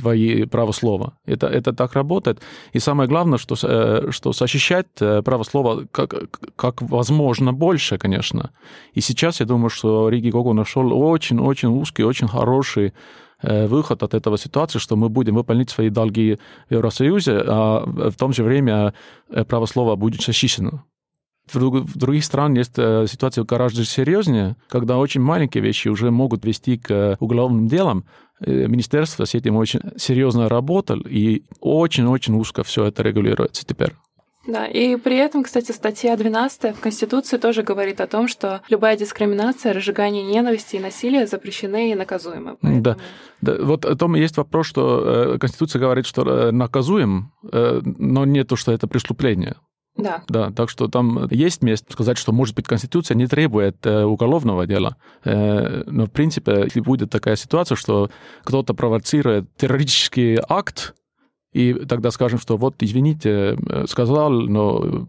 твои 0.00 0.44
право 0.44 0.72
слова. 0.72 1.12
Это, 1.26 1.46
это 1.46 1.72
так 1.72 1.94
работает. 1.94 2.40
И 2.72 2.78
самое 2.78 3.08
главное, 3.08 3.38
что, 3.38 3.56
что 4.10 4.32
защищать 4.32 4.86
право 5.24 5.42
слова 5.42 5.84
как, 5.92 6.14
как 6.56 6.82
возможно 6.82 7.52
больше, 7.52 7.98
конечно. 7.98 8.50
И 8.94 9.00
сейчас 9.00 9.40
я 9.40 9.46
думаю, 9.46 9.70
что 9.70 10.08
Риги 10.08 10.30
Гогу 10.30 10.52
нашел 10.52 10.92
очень-очень 10.92 11.68
узкий, 11.68 12.04
очень 12.04 12.28
хороший 12.28 12.86
Э, 12.88 12.92
выход 13.42 14.02
от 14.02 14.14
этого 14.14 14.38
ситуации, 14.38 14.78
что 14.78 14.96
мы 14.96 15.08
будем 15.08 15.34
выполнять 15.34 15.70
свои 15.70 15.88
долги 15.90 16.38
в 16.68 16.74
Евросоюзе, 16.74 17.42
а 17.46 17.84
в 17.86 18.16
том 18.16 18.32
же 18.32 18.42
время 18.44 18.94
э, 19.30 19.44
право 19.44 19.66
слова 19.66 19.96
будет 19.96 20.22
защищено. 20.22 20.84
В 21.52 21.98
других 21.98 22.24
странах 22.24 22.58
есть 22.58 22.74
э, 22.76 23.06
ситуация 23.08 23.44
гораздо 23.44 23.84
серьезнее, 23.84 24.56
когда 24.68 24.98
очень 24.98 25.20
маленькие 25.20 25.62
вещи 25.62 25.88
уже 25.88 26.10
могут 26.10 26.44
вести 26.44 26.78
к 26.78 27.16
уголовным 27.18 27.66
делам. 27.66 28.04
Министерство 28.46 29.26
с 29.26 29.34
этим 29.34 29.56
очень 29.56 29.80
серьезно 29.98 30.48
работало, 30.48 31.02
и 31.06 31.42
очень-очень 31.60 32.34
узко 32.36 32.62
все 32.62 32.86
это 32.86 33.02
регулируется 33.02 33.66
теперь. 33.66 33.92
Да, 34.50 34.66
и 34.66 34.96
при 34.96 35.16
этом, 35.16 35.44
кстати, 35.44 35.70
статья 35.70 36.16
12 36.16 36.76
в 36.76 36.80
Конституции 36.80 37.36
тоже 37.36 37.62
говорит 37.62 38.00
о 38.00 38.08
том, 38.08 38.26
что 38.26 38.62
любая 38.68 38.96
дискриминация, 38.96 39.72
разжигание 39.72 40.24
ненависти 40.24 40.76
и 40.76 40.80
насилия 40.80 41.28
запрещены 41.28 41.92
и 41.92 41.94
наказуемы. 41.94 42.56
Поэтому... 42.60 42.82
Да. 42.82 42.96
да, 43.40 43.54
вот 43.62 43.84
о 43.84 43.94
том 43.94 44.16
есть 44.16 44.36
вопрос, 44.36 44.66
что 44.66 45.34
э, 45.34 45.38
Конституция 45.38 45.78
говорит, 45.78 46.04
что 46.04 46.22
э, 46.22 46.50
наказуем, 46.50 47.32
э, 47.52 47.80
но 47.84 48.24
не 48.24 48.42
то, 48.42 48.56
что 48.56 48.72
это 48.72 48.88
преступление. 48.88 49.54
Да. 49.96 50.24
Да, 50.28 50.50
так 50.50 50.68
что 50.68 50.88
там 50.88 51.28
есть 51.30 51.62
место 51.62 51.92
сказать, 51.92 52.18
что, 52.18 52.32
может 52.32 52.56
быть, 52.56 52.66
Конституция 52.66 53.14
не 53.14 53.26
требует 53.26 53.84
уголовного 53.86 54.66
дела. 54.66 54.96
но, 55.24 56.06
в 56.06 56.10
принципе, 56.10 56.62
если 56.64 56.80
будет 56.80 57.10
такая 57.10 57.36
ситуация, 57.36 57.76
что 57.76 58.08
кто-то 58.44 58.72
провоцирует 58.72 59.54
террористический 59.56 60.38
акт, 60.48 60.94
и 61.52 61.74
тогда 61.74 62.10
скажем, 62.10 62.38
что 62.38 62.56
вот, 62.56 62.76
извините, 62.80 63.56
э, 63.68 63.86
сказал, 63.86 64.30
но 64.30 65.06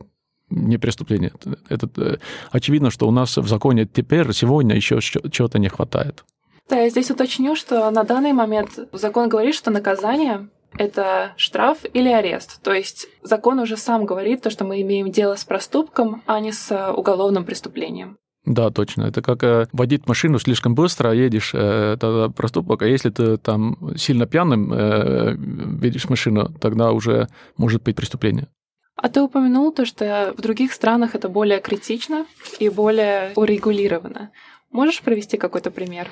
не 0.50 0.78
преступление. 0.78 1.34
Это, 1.70 1.90
э, 1.98 2.18
очевидно, 2.52 2.92
что 2.92 3.08
у 3.08 3.12
нас 3.12 3.38
в 3.38 3.48
законе 3.48 3.86
теперь, 3.86 4.32
сегодня 4.34 4.76
еще 4.76 5.00
чего-то 5.02 5.60
не 5.60 5.70
хватает. 5.70 6.24
Да, 6.70 6.80
я 6.80 6.90
здесь 6.90 7.12
уточню, 7.12 7.56
что 7.56 7.92
на 7.92 8.04
данный 8.04 8.34
момент 8.34 8.80
закон 8.94 9.30
говорит, 9.30 9.56
что 9.56 9.72
наказание 9.72 10.48
это 10.78 11.34
штраф 11.36 11.80
или 11.94 12.10
арест. 12.10 12.62
То 12.64 12.74
есть 12.74 13.08
закон 13.22 13.60
уже 13.60 13.78
сам 13.78 14.06
говорит 14.06 14.42
то, 14.42 14.50
что 14.50 14.64
мы 14.64 14.82
имеем 14.82 15.12
дело 15.12 15.36
с 15.36 15.44
проступком, 15.44 16.24
а 16.26 16.40
не 16.40 16.52
с 16.52 16.72
э, 16.72 16.92
уголовным 16.92 17.46
преступлением. 17.46 18.18
Да, 18.46 18.72
точно. 18.72 19.04
Это 19.04 19.22
как 19.22 19.44
э, 19.44 19.68
водить 19.72 20.08
машину 20.08 20.40
слишком 20.40 20.74
быстро, 20.74 21.10
а 21.10 21.14
едешь, 21.14 21.52
э, 21.54 21.94
это 21.94 22.30
проступок. 22.36 22.82
А 22.82 22.88
если 22.88 23.12
ты 23.12 23.38
там 23.38 23.96
сильно 23.96 24.26
пьяным 24.26 24.74
э, 24.74 25.36
ведешь 25.36 26.10
машину, 26.10 26.52
тогда 26.60 26.92
уже 26.92 27.28
может 27.58 27.84
быть 27.84 27.96
преступление. 27.96 28.48
А 28.96 29.10
ты 29.10 29.22
упомянул 29.22 29.72
то, 29.72 29.86
что 29.86 30.34
в 30.36 30.42
других 30.42 30.74
странах 30.74 31.16
это 31.16 31.30
более 31.30 31.60
критично 31.60 32.26
и 32.60 32.70
более 32.70 33.32
урегулировано. 33.36 34.32
Можешь 34.72 35.02
привести 35.02 35.38
какой-то 35.38 35.70
пример? 35.70 36.08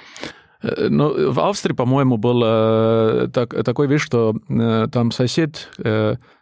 Ну, 0.62 1.31
в 1.31 1.39
Австрии, 1.39 1.74
по-моему, 1.74 2.17
был 2.17 2.41
так, 3.31 3.63
такой 3.63 3.88
вещь, 3.88 4.01
что 4.01 4.36
там 4.91 5.12
сосед 5.12 5.69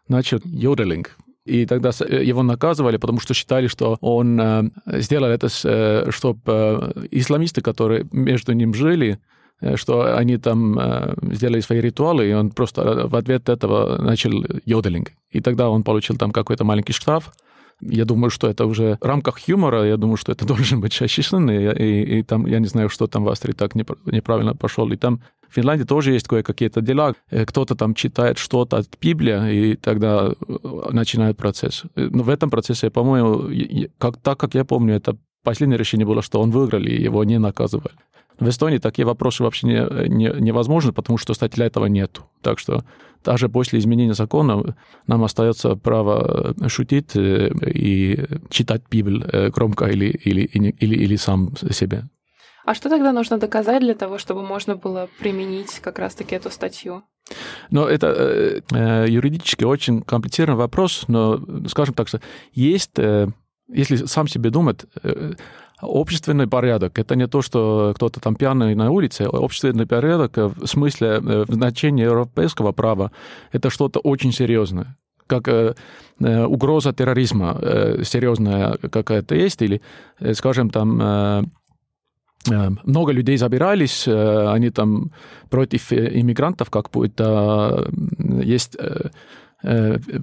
начал 0.08 0.40
йоделинг 0.44 1.16
и 1.48 1.66
тогда 1.66 1.92
э, 2.00 2.24
его 2.24 2.44
наказывали, 2.44 2.98
потому 2.98 3.20
что 3.20 3.34
считали, 3.34 3.68
что 3.68 3.98
он 4.02 4.40
э, 4.40 4.64
сделал 5.00 5.30
это, 5.30 5.48
э, 5.64 6.12
чтобы 6.12 7.08
исламисты, 7.12 7.62
которые 7.62 8.06
между 8.12 8.54
ним 8.54 8.74
жили, 8.74 9.20
что 9.76 10.16
они 10.16 10.38
там 10.38 10.80
сделали 11.34 11.62
свои 11.62 11.82
ритуалы, 11.82 12.30
и 12.30 12.34
он 12.34 12.52
просто 12.52 13.08
в 13.08 13.16
ответ 13.16 13.50
этого 13.50 14.00
начал 14.00 14.32
йоделинг. 14.66 15.14
И 15.32 15.42
тогда 15.42 15.70
он 15.70 15.84
получил 15.84 16.16
там 16.16 16.32
какой-то 16.32 16.64
маленький 16.64 16.94
штраф, 16.94 17.32
я 17.82 18.06
думаю, 18.06 18.32
что 18.32 18.48
это 18.48 18.66
уже 18.66 18.98
в 19.02 19.06
рамках 19.06 19.40
юмора, 19.48 19.86
я 19.86 19.98
думаю, 19.98 20.18
что 20.18 20.32
это 20.32 20.46
должен 20.54 20.82
быть 20.82 21.00
очищен, 21.02 21.50
и, 21.50 21.84
и, 21.84 22.20
и 22.20 22.24
там, 22.24 22.46
я 22.46 22.60
не 22.60 22.68
знаю, 22.68 22.90
что 22.90 23.08
там 23.08 23.24
в 23.24 23.30
Австрии 23.30 23.54
так 23.54 23.76
неправильно 23.76 24.56
пошел. 24.56 24.92
И 24.92 24.98
там 24.98 25.22
в 25.50 25.56
Финляндии 25.56 25.84
тоже 25.84 26.14
есть 26.14 26.28
кое-какие-то 26.28 26.82
дела. 26.82 27.14
Э, 27.30 27.46
кто-то 27.46 27.76
там 27.76 27.94
читает 27.94 28.38
что-то 28.38 28.78
от 28.78 28.88
Библии, 29.02 29.72
и 29.72 29.76
тогда 29.76 30.32
э, 30.32 30.58
начинает 30.92 31.38
процесс. 31.38 31.84
Э, 31.96 32.10
но 32.12 32.24
в 32.24 32.30
этом 32.30 32.50
процессе, 32.50 32.90
по-моему, 32.90 33.50
как, 33.98 34.18
так 34.18 34.40
как 34.40 34.56
я 34.56 34.66
помню, 34.66 34.96
это 34.96 35.18
последнее 35.44 35.78
решение 35.78 36.06
было, 36.06 36.22
что 36.22 36.42
он 36.42 36.52
выиграл, 36.52 36.82
и 36.82 37.02
его 37.02 37.24
не 37.24 37.40
наказывали. 37.40 37.96
В 38.40 38.48
Эстонии 38.48 38.78
такие 38.78 39.06
вопросы 39.06 39.44
вообще 39.44 39.66
не, 39.68 40.10
не, 40.10 40.32
невозможны, 40.40 40.94
потому 40.94 41.18
что 41.18 41.34
статья 41.34 41.66
этого 41.66 41.88
нету. 41.88 42.24
Так 42.42 42.60
что 42.60 42.84
даже 43.24 43.50
после 43.50 43.80
изменения 43.80 44.14
закона 44.14 44.76
нам 45.08 45.24
остается 45.24 45.76
право 45.76 46.54
шутить 46.68 47.16
и 47.16 48.26
читать 48.50 48.84
Библию 48.92 49.52
громко 49.52 49.86
или, 49.86 50.06
или, 50.06 50.42
или, 50.42 50.96
или 50.96 51.16
сам 51.16 51.56
себе. 51.72 52.04
А 52.68 52.74
что 52.74 52.90
тогда 52.90 53.14
нужно 53.14 53.38
доказать 53.38 53.80
для 53.80 53.94
того, 53.94 54.18
чтобы 54.18 54.44
можно 54.44 54.76
было 54.76 55.08
применить 55.20 55.80
как 55.80 56.00
раз-таки 56.00 56.36
эту 56.36 56.52
статью? 56.52 57.02
Но 57.72 57.88
это 57.88 58.08
э, 58.08 58.60
э, 58.74 59.06
юридически 59.08 59.64
очень 59.64 60.02
комплицированный 60.02 60.58
вопрос, 60.64 61.06
но, 61.08 61.40
скажем 61.70 61.96
так, 61.96 62.10
что 62.10 62.20
есть, 62.52 63.00
э, 63.00 63.30
если 63.70 63.96
сам 63.96 64.28
себе 64.28 64.50
думать, 64.50 64.86
э, 65.02 65.36
общественный 65.80 66.48
порядок. 66.48 67.00
Это 67.00 67.16
не 67.16 67.28
то, 67.28 67.42
что 67.42 67.94
кто-то 67.96 68.20
там 68.20 68.36
пьяный 68.36 68.76
на 68.76 68.92
улице. 68.92 69.22
Общественный 69.22 69.86
порядок 69.86 70.36
в 70.36 70.68
смысле, 70.68 71.08
э, 71.08 71.46
в 71.48 71.54
значении 71.54 72.04
европейского 72.04 72.74
права, 72.74 73.14
это 73.54 73.70
что-то 73.70 74.00
очень 74.00 74.34
серьезное 74.34 74.98
как 75.28 75.48
э, 75.50 75.76
э, 76.20 76.46
угроза 76.46 76.94
терроризма 76.94 77.58
э, 77.62 78.04
серьезная 78.04 78.78
какая-то 78.78 79.36
есть, 79.36 79.62
или, 79.62 79.82
э, 80.20 80.34
скажем, 80.34 80.70
там 80.70 81.02
э, 81.02 81.44
Э, 81.44 81.44
много 82.84 83.12
людей 83.12 83.38
забирались, 83.38 84.08
э, 84.08 84.48
они 84.50 84.70
там 84.70 85.12
против 85.50 85.92
э, 85.92 86.20
иммигрантов, 86.20 86.70
как 86.70 86.90
будто 86.92 87.90
есть 88.44 88.78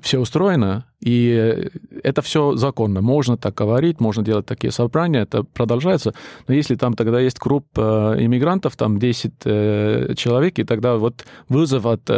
все 0.02 0.20
устроено, 0.20 0.84
и 1.00 1.68
это 2.04 2.22
все 2.22 2.54
законно. 2.54 3.00
Можно 3.00 3.36
так 3.36 3.52
говорить, 3.56 4.00
можно 4.00 4.22
делать 4.22 4.46
такие 4.46 4.70
собрания, 4.70 5.22
это 5.22 5.42
продолжается. 5.42 6.14
Но 6.46 6.54
если 6.54 6.76
там 6.76 6.94
тогда 6.94 7.18
есть 7.18 7.40
группа 7.40 8.14
иммигрантов, 8.16 8.76
там 8.76 9.00
10 9.00 9.40
человек, 10.16 10.60
и 10.60 10.64
тогда 10.64 10.96
вот 10.96 11.24
вызов 11.48 11.84
от 11.84 12.08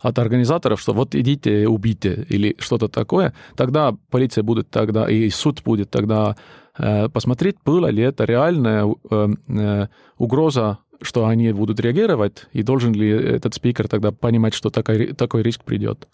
от 0.00 0.18
организаторов, 0.18 0.80
что 0.80 0.92
вот 0.92 1.14
идите, 1.14 1.66
убейте 1.68 2.26
или 2.28 2.56
что-то 2.58 2.88
такое, 2.88 3.32
тогда 3.56 3.94
полиция 4.10 4.42
будет 4.42 4.68
тогда, 4.68 5.08
и 5.08 5.30
суд 5.30 5.62
будет 5.64 5.90
тогда 5.90 6.34
Э, 6.34 6.61
посмотреть, 6.76 7.56
было 7.64 7.88
ли 7.88 8.02
это 8.02 8.24
реальная 8.24 8.86
э, 9.10 9.28
э, 9.48 9.86
угроза, 10.18 10.78
что 11.00 11.26
они 11.26 11.52
будут 11.52 11.80
реагировать, 11.80 12.46
и 12.52 12.62
должен 12.62 12.92
ли 12.92 13.08
этот 13.08 13.54
спикер 13.54 13.88
тогда 13.88 14.12
понимать, 14.12 14.54
что 14.54 14.70
такой, 14.70 15.12
такой 15.12 15.42
риск 15.42 15.64
придет. 15.64 16.08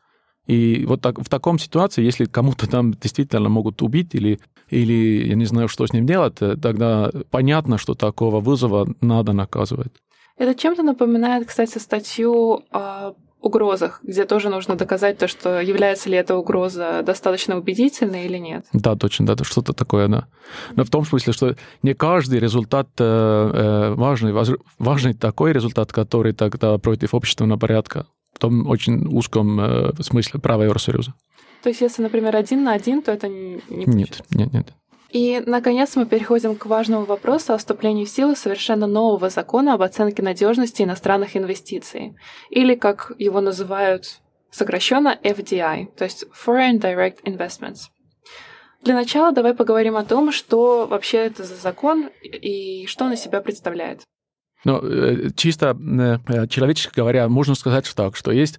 И 0.46 0.86
вот 0.86 1.02
так, 1.02 1.18
в 1.18 1.28
таком 1.28 1.58
ситуации, 1.58 2.02
если 2.02 2.24
кому-то 2.24 2.68
там 2.68 2.92
действительно 2.94 3.50
могут 3.50 3.82
убить 3.82 4.14
или, 4.14 4.40
или 4.70 5.28
я 5.28 5.34
не 5.34 5.44
знаю, 5.44 5.68
что 5.68 5.86
с 5.86 5.92
ним 5.92 6.06
делать, 6.06 6.36
тогда 6.36 7.10
понятно, 7.30 7.76
что 7.76 7.94
такого 7.94 8.40
вызова 8.40 8.88
надо 9.02 9.34
наказывать. 9.34 9.92
Это 10.38 10.54
чем-то 10.54 10.82
напоминает, 10.82 11.46
кстати, 11.46 11.78
статью 11.78 12.62
о 12.70 13.12
угрозах, 13.40 14.00
где 14.02 14.24
тоже 14.24 14.48
нужно 14.48 14.74
доказать 14.76 15.18
то, 15.18 15.28
что 15.28 15.60
является 15.60 16.08
ли 16.08 16.16
эта 16.16 16.36
угроза 16.36 17.02
достаточно 17.04 17.56
убедительной 17.56 18.24
или 18.24 18.38
нет. 18.38 18.66
Да, 18.72 18.96
точно, 18.96 19.26
да, 19.26 19.44
что-то 19.44 19.72
такое, 19.72 20.08
да. 20.08 20.26
Но 20.76 20.84
в 20.84 20.90
том 20.90 21.04
смысле, 21.04 21.32
что 21.32 21.54
не 21.82 21.94
каждый 21.94 22.40
результат 22.40 22.88
э, 22.98 23.04
э 23.04 23.94
важный, 23.94 24.32
важный 24.78 25.14
такой 25.14 25.52
результат, 25.52 25.92
который 25.92 26.32
тогда 26.32 26.78
против 26.78 27.14
общественного 27.14 27.58
порядка, 27.58 28.06
в 28.34 28.38
том 28.38 28.66
очень 28.68 29.06
узком 29.06 29.60
э, 29.60 29.92
смысле 30.00 30.40
права 30.40 30.62
Евросоюза. 30.64 31.14
То 31.62 31.70
есть, 31.70 31.80
если, 31.80 32.02
например, 32.02 32.36
один 32.36 32.64
на 32.64 32.72
один, 32.72 33.02
то 33.02 33.12
это 33.12 33.28
не, 33.28 33.60
не 33.68 33.84
Нет, 33.86 34.22
нет, 34.30 34.52
нет. 34.52 34.68
И, 35.10 35.42
наконец, 35.46 35.96
мы 35.96 36.04
переходим 36.04 36.54
к 36.54 36.66
важному 36.66 37.04
вопросу 37.06 37.54
о 37.54 37.58
вступлении 37.58 38.04
в 38.04 38.10
силу 38.10 38.36
совершенно 38.36 38.86
нового 38.86 39.30
закона 39.30 39.74
об 39.74 39.82
оценке 39.82 40.22
надежности 40.22 40.82
иностранных 40.82 41.36
инвестиций, 41.36 42.14
или, 42.50 42.74
как 42.74 43.12
его 43.18 43.40
называют 43.40 44.20
сокращенно, 44.50 45.18
FDI, 45.22 45.86
то 45.96 46.04
есть 46.04 46.26
Foreign 46.44 46.78
Direct 46.78 47.22
Investments. 47.24 47.88
Для 48.82 48.94
начала 48.94 49.32
давай 49.32 49.54
поговорим 49.54 49.96
о 49.96 50.04
том, 50.04 50.30
что 50.30 50.86
вообще 50.86 51.18
это 51.18 51.42
за 51.44 51.56
закон 51.56 52.10
и 52.22 52.86
что 52.86 53.06
он 53.06 53.12
из 53.12 53.20
себя 53.20 53.40
представляет. 53.40 54.02
Ну, 54.64 54.78
э, 54.82 55.30
чисто 55.36 55.76
э, 56.28 56.46
человечески 56.48 56.94
говоря, 56.94 57.28
можно 57.28 57.54
сказать 57.54 57.90
так, 57.94 58.16
что 58.16 58.30
есть 58.30 58.58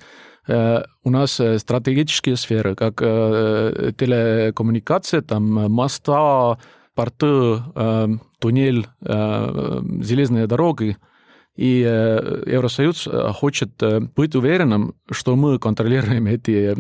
у 1.04 1.10
нас 1.10 1.40
э, 1.40 1.60
стратегические 1.60 2.36
сферы, 2.36 2.76
как 2.76 3.02
э, 3.02 3.92
телекоммуникация, 3.98 5.22
там 5.22 5.44
моста, 5.72 6.58
порты, 6.96 7.62
туннель, 8.40 8.88
железные 9.02 10.48
дороги. 10.48 10.98
И 11.56 11.80
Евросоюз 11.80 13.08
хочет 13.36 13.72
быть 14.16 14.36
уверенным, 14.36 14.96
что 15.10 15.38
мы 15.38 15.60
контролируем 15.60 16.26
эти, 16.28 16.76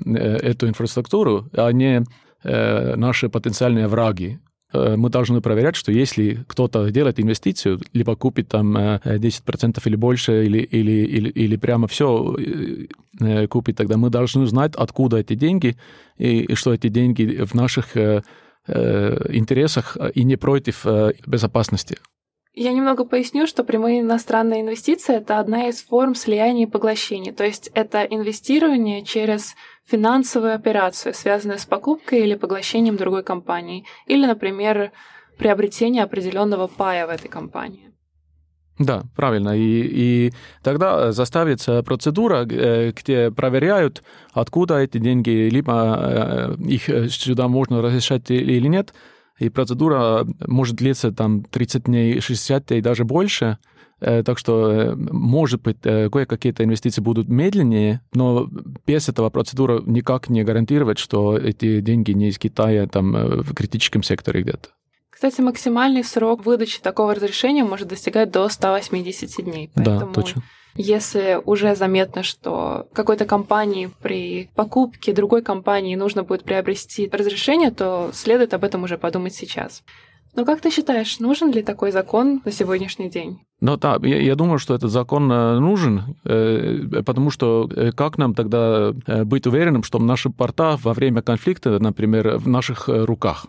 эту 0.46 0.68
инфраструктуру, 0.68 1.48
а 1.54 1.72
не 1.72 2.04
наши 2.44 3.30
потенциальные 3.30 3.88
враги. 3.88 4.40
Э, 4.72 4.96
мы 4.96 5.10
должны 5.10 5.42
проверять, 5.42 5.76
что 5.76 5.92
если 5.92 6.44
кто-то 6.48 6.90
делает 6.92 7.20
инвестицию, 7.20 7.80
либо 7.94 8.16
купит 8.16 8.50
там 8.50 8.78
10% 8.78 9.78
э, 9.78 9.82
или 9.86 9.96
больше, 9.96 10.46
или, 10.46 10.60
или, 10.60 10.92
или, 10.92 11.30
или 11.30 11.56
прямо 11.58 11.88
все 11.88 12.36
э, 13.20 13.48
купит, 13.48 13.78
тогда 13.78 13.98
мы 13.98 14.10
должны 14.10 14.46
знать, 14.46 14.76
откуда 14.76 15.18
эти 15.18 15.36
деньги, 15.36 15.78
и, 16.18 16.42
и 16.42 16.56
что 16.56 16.74
эти 16.74 16.90
деньги 16.90 17.44
в 17.44 17.54
наших 17.54 17.96
интересах 18.68 19.98
и 20.14 20.24
не 20.24 20.36
против 20.36 20.86
безопасности. 21.26 21.98
Я 22.54 22.74
немного 22.74 23.06
поясню, 23.06 23.46
что 23.46 23.64
прямые 23.64 24.02
иностранные 24.02 24.62
инвестиции– 24.62 25.16
это 25.18 25.40
одна 25.40 25.70
из 25.70 25.82
форм 25.84 26.16
слияния 26.16 26.66
и 26.66 26.70
поглощения. 26.70 27.32
То 27.32 27.46
есть 27.46 27.70
это 27.74 28.04
инвестирование 28.04 29.04
через 29.04 29.56
финансовую 29.86 30.56
операцию, 30.56 31.14
связанную 31.14 31.60
с 31.60 31.66
покупкой 31.66 32.22
или 32.22 32.36
поглощением 32.36 32.98
другой 32.98 33.24
компании, 33.24 33.86
или, 34.08 34.26
например, 34.26 34.92
приобретение 35.38 36.04
определенного 36.04 36.68
пая 36.68 37.08
в 37.08 37.12
этой 37.12 37.30
компании. 37.30 37.90
Да, 38.80 39.04
правильно. 39.16 39.58
И, 39.58 39.60
и 39.60 40.34
тогда 40.64 41.12
заставится 41.12 41.84
процедура, 41.84 42.48
э, 42.50 42.92
где 42.92 43.30
проверяют, 43.30 44.04
откуда 44.32 44.80
эти 44.80 44.98
деньги, 44.98 45.50
либо 45.50 45.98
э, 46.00 46.56
их 46.66 47.12
сюда 47.12 47.48
можно 47.50 47.82
разрешать 47.82 48.32
или 48.32 48.68
нет. 48.68 48.94
И 49.40 49.50
процедура 49.50 50.28
может 50.46 50.76
длиться 50.76 51.12
там 51.12 51.44
30 51.44 51.84
дней, 51.86 52.20
60 52.20 52.68
дней, 52.68 52.82
даже 52.82 53.06
больше. 53.06 53.58
Э, 54.02 54.24
так 54.24 54.38
что, 54.38 54.72
э, 54.72 54.96
может 54.96 55.62
быть, 55.62 55.78
э, 55.84 56.10
кое-какие-то 56.10 56.64
инвестиции 56.64 57.02
будут 57.02 57.28
медленнее, 57.28 58.02
но 58.14 58.50
без 58.86 59.10
этого 59.10 59.30
процедура 59.30 59.82
никак 59.86 60.30
не 60.30 60.44
гарантирует, 60.44 61.00
что 61.00 61.38
эти 61.38 61.82
деньги 61.82 62.12
не 62.12 62.30
из 62.30 62.38
Китая 62.38 62.88
там 62.88 63.12
в 63.42 63.54
критическом 63.54 64.04
секторе 64.04 64.42
где-то. 64.42 64.70
Кстати, 65.10 65.42
максимальный 65.42 66.04
срок 66.04 66.46
выдачи 66.46 66.82
такого 66.82 67.14
разрешения 67.14 67.66
может 67.66 67.90
достигать 67.90 68.32
до 68.32 68.48
180 68.48 69.44
дней. 69.44 69.70
Поэтому... 69.74 70.00
Да, 70.00 70.14
точно. 70.14 70.44
Если 70.76 71.42
уже 71.46 71.76
заметно, 71.76 72.24
что 72.24 72.88
какой-то 72.94 73.26
компании 73.26 73.90
при 74.02 74.50
покупке 74.56 75.14
другой 75.14 75.42
компании 75.42 75.96
нужно 75.96 76.24
будет 76.24 76.44
приобрести 76.44 77.10
разрешение, 77.12 77.72
то 77.72 78.12
следует 78.14 78.54
об 78.54 78.64
этом 78.64 78.84
уже 78.84 78.98
подумать 78.98 79.34
сейчас. 79.34 79.84
Но 80.36 80.46
как 80.46 80.62
ты 80.62 80.70
считаешь, 80.70 81.20
нужен 81.20 81.52
ли 81.52 81.64
такой 81.64 81.92
закон 81.92 82.42
на 82.46 82.52
сегодняшний 82.52 83.10
день? 83.10 83.40
Ну 83.62 83.78
да, 83.78 83.98
я, 84.04 84.22
я 84.22 84.36
думаю, 84.36 84.60
что 84.60 84.76
этот 84.76 84.92
закон 84.92 85.30
э, 85.32 85.60
нужен, 85.60 86.16
э, 86.24 87.02
потому 87.06 87.32
что 87.32 87.70
э, 87.76 87.92
как 87.92 88.18
нам 88.18 88.34
тогда 88.36 88.94
быть 89.26 89.48
уверенным, 89.48 89.84
что 89.84 90.00
наши 90.00 90.30
порта 90.30 90.78
во 90.82 90.94
время 90.94 91.22
конфликта, 91.22 91.80
например, 91.80 92.38
в 92.38 92.48
наших 92.48 92.88
руках? 92.88 93.48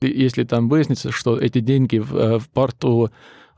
Если 0.00 0.44
там 0.44 0.68
выяснится, 0.68 1.10
что 1.10 1.36
эти 1.36 1.60
деньги 1.60 1.98
в, 1.98 2.38
в 2.38 2.48
порту 2.48 3.10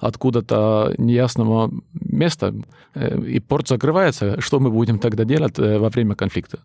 откуда-то 0.02 0.94
неясного 0.98 1.70
места, 1.94 2.54
и 2.94 3.40
порт 3.40 3.68
закрывается, 3.68 4.40
что 4.40 4.60
мы 4.60 4.70
будем 4.70 4.98
тогда 4.98 5.24
делать 5.24 5.58
во 5.58 5.88
время 5.88 6.14
конфликта? 6.14 6.58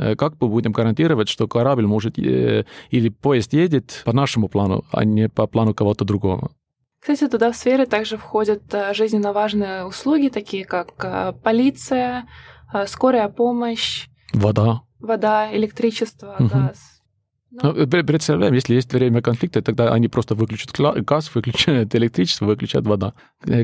Э, 0.00 0.16
как 0.16 0.34
мы 0.40 0.48
будем 0.48 0.72
гарантировать, 0.72 1.28
что 1.28 1.46
корабль 1.46 1.86
может 1.86 2.18
э, 2.18 2.64
или 2.90 3.08
поезд 3.10 3.52
едет 3.52 4.02
по 4.04 4.12
нашему 4.12 4.48
плану, 4.48 4.84
а 4.90 5.04
не 5.04 5.28
по 5.28 5.46
плану 5.46 5.74
кого-то 5.74 6.04
другого? 6.04 6.52
Кстати, 7.00 7.28
туда 7.28 7.52
в 7.52 7.56
сферы 7.56 7.86
также 7.86 8.16
входят 8.16 8.62
э, 8.72 8.94
жизненно 8.94 9.32
важные 9.32 9.84
услуги, 9.84 10.28
такие 10.28 10.64
как 10.64 11.42
полиция, 11.42 12.26
скорая 12.86 13.28
помощь, 13.28 14.08
вода, 14.32 14.82
вода, 14.98 15.54
электричество, 15.54 16.36
угу. 16.38 16.48
газ. 16.48 16.99
Ну, 17.50 17.72
ну 17.72 18.04
представляем, 18.04 18.54
если 18.54 18.74
есть 18.74 18.92
время 18.92 19.22
конфликта, 19.22 19.62
тогда 19.62 19.92
они 19.92 20.08
просто 20.08 20.34
выключат 20.34 20.78
газ, 21.04 21.30
выключают 21.34 21.94
электричество, 21.94 22.46
выключают 22.46 22.86
вода. 22.86 23.14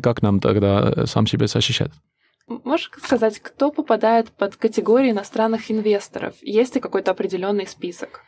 Как 0.03 0.23
нам 0.23 0.41
тогда 0.41 1.07
сам 1.07 1.27
себя 1.27 1.47
защищать? 1.47 1.93
Можешь 2.49 2.91
сказать, 3.03 3.41
кто 3.41 3.73
попадает 3.73 4.31
под 4.31 4.57
категории 4.57 5.11
иностранных 5.11 5.71
инвесторов? 5.71 6.35
Есть 6.43 6.77
ли 6.77 6.81
какой-то 6.81 7.11
определенный 7.11 7.67
список? 7.67 8.23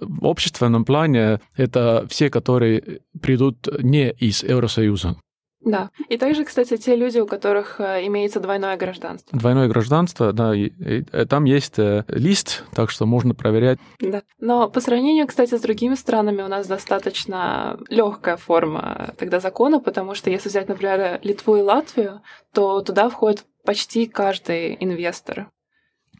В 0.00 0.26
общественном 0.26 0.84
плане 0.84 1.40
это 1.56 2.06
все, 2.08 2.30
которые 2.30 3.00
придут 3.20 3.68
не 3.82 4.10
из 4.10 4.42
Евросоюза. 4.42 5.16
Да. 5.64 5.90
И 6.08 6.18
также, 6.18 6.44
кстати, 6.44 6.76
те 6.76 6.96
люди, 6.96 7.18
у 7.18 7.26
которых 7.26 7.80
э, 7.80 8.06
имеется 8.06 8.40
двойное 8.40 8.76
гражданство. 8.76 9.36
Двойное 9.36 9.68
гражданство, 9.68 10.32
да. 10.32 10.54
И, 10.54 10.66
и, 10.66 10.98
и 11.00 11.24
там 11.24 11.44
есть 11.44 11.78
э, 11.78 12.04
лист, 12.08 12.64
так 12.74 12.90
что 12.90 13.06
можно 13.06 13.34
проверять. 13.34 13.78
Да. 14.00 14.22
Но 14.40 14.68
по 14.68 14.80
сравнению, 14.80 15.26
кстати, 15.26 15.56
с 15.56 15.60
другими 15.60 15.94
странами 15.94 16.42
у 16.42 16.48
нас 16.48 16.66
достаточно 16.66 17.78
легкая 17.88 18.36
форма 18.36 19.14
тогда 19.18 19.40
закона, 19.40 19.80
потому 19.80 20.14
что 20.14 20.30
если 20.30 20.48
взять, 20.48 20.68
например, 20.68 21.20
Литву 21.22 21.56
и 21.56 21.62
Латвию, 21.62 22.20
то 22.52 22.80
туда 22.82 23.08
входит 23.08 23.44
почти 23.64 24.06
каждый 24.06 24.76
инвестор. 24.78 25.48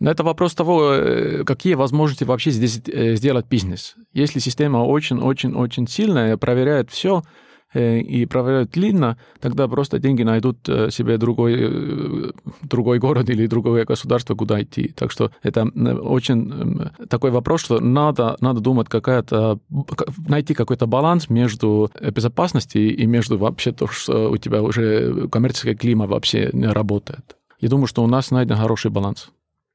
Но 0.01 0.11
это 0.11 0.25
вопрос 0.25 0.55
того, 0.55 0.93
э, 0.93 1.45
какие 1.45 1.75
возможности 1.75 2.25
вообще 2.25 2.51
здесь 2.51 2.81
сделать 2.85 3.47
бизнес. 3.47 3.95
Если 4.13 4.39
система 4.39 4.79
очень-очень-очень 4.79 5.87
сильная, 5.87 6.37
проверяет 6.37 6.91
все, 6.91 7.23
Э, 7.23 7.54
и 7.75 8.27
проверяют 8.27 8.71
длинно, 8.71 9.17
тогда 9.41 9.69
просто 9.69 9.99
деньги 9.99 10.23
найдут 10.23 10.69
э, 10.69 10.91
себе 10.91 11.19
другой, 11.19 11.55
э, 11.59 12.31
другой 12.63 12.99
город 12.99 13.31
или 13.31 13.47
другое 13.47 13.85
государство, 13.85 14.35
куда 14.35 14.63
идти. 14.63 14.89
Так 14.97 15.11
что 15.11 15.31
это 15.43 15.65
очень 15.65 16.91
такой 17.09 17.31
вопрос, 17.31 17.63
что 17.63 17.81
надо, 17.81 18.37
надо 18.41 18.61
думать 18.61 18.89
какая-то, 18.89 19.59
найти 20.29 20.55
какой-то 20.55 20.87
баланс 20.87 21.29
между 21.29 21.91
безопасностью 22.01 22.97
и 22.97 23.07
между 23.07 23.39
вообще 23.39 23.73
то, 23.73 23.87
что 23.89 24.31
у 24.31 24.37
тебя 24.37 24.63
уже 24.63 25.29
коммерческая 25.29 25.75
клима 25.75 26.07
вообще 26.07 26.51
не 26.53 26.67
работает. 26.67 27.37
Я 27.61 27.69
думаю, 27.69 27.87
что 27.87 28.03
у 28.03 28.07
нас 28.07 28.31
найден 28.31 28.57
хороший 28.57 28.91
баланс. 28.91 29.31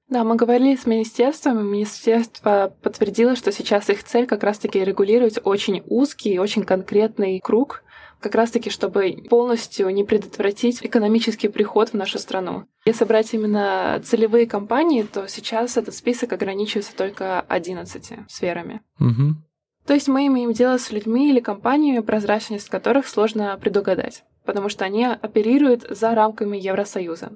Да, 0.10 0.24
мы 0.24 0.36
говорили 0.36 0.76
с 0.76 0.88
министерством, 0.88 1.60
и 1.60 1.64
министерство 1.64 2.74
подтвердило, 2.82 3.36
что 3.36 3.52
сейчас 3.52 3.90
их 3.90 4.04
цель 4.04 4.26
как 4.26 4.44
раз-таки 4.44 4.84
регулировать 4.84 5.40
очень 5.44 5.84
узкий 5.86 6.34
и 6.34 6.40
очень 6.40 6.64
конкретный 6.64 7.40
круг 7.40 7.84
как 8.20 8.36
раз-таки, 8.36 8.70
чтобы 8.70 9.24
полностью 9.30 9.90
не 9.90 10.04
предотвратить 10.04 10.84
экономический 10.86 11.48
приход 11.48 11.90
в 11.90 11.94
нашу 11.94 12.20
страну. 12.20 12.66
Если 12.86 13.06
брать 13.06 13.34
именно 13.34 14.02
целевые 14.04 14.48
компании, 14.48 15.04
то 15.04 15.28
сейчас 15.28 15.78
этот 15.78 15.96
список 15.96 16.34
ограничивается 16.34 16.96
только 16.96 17.42
11 17.42 18.30
сферами. 18.30 18.82
Угу. 19.00 19.36
То 19.86 19.94
есть 19.94 20.08
мы 20.08 20.28
имеем 20.28 20.54
дело 20.54 20.78
с 20.78 20.92
людьми 20.92 21.30
или 21.30 21.40
компаниями, 21.40 22.00
прозрачность 22.00 22.70
которых 22.70 23.08
сложно 23.08 23.58
предугадать, 23.60 24.24
потому 24.46 24.70
что 24.70 24.86
они 24.86 25.06
оперируют 25.06 25.86
за 25.90 26.14
рамками 26.14 26.58
Евросоюза. 26.58 27.32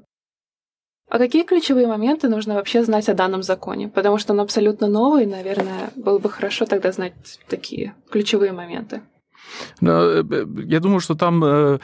А 1.10 1.18
какие 1.18 1.44
ключевые 1.44 1.88
моменты 1.88 2.28
нужно 2.28 2.56
вообще 2.56 2.84
знать 2.84 3.10
о 3.10 3.14
данном 3.14 3.44
законе? 3.44 3.88
Потому 3.88 4.18
что 4.18 4.34
он 4.34 4.40
абсолютно 4.40 4.88
новый, 4.88 5.26
наверное, 5.26 5.92
было 5.96 6.18
бы 6.18 6.30
хорошо 6.30 6.66
тогда 6.66 6.92
знать 6.92 7.14
такие 7.48 7.94
ключевые 8.10 8.52
моменты. 8.52 9.02
Э, 9.82 10.24
я 10.66 10.80
думаю, 10.80 11.00
что 11.00 11.16
там 11.16 11.44
э, 11.44 11.80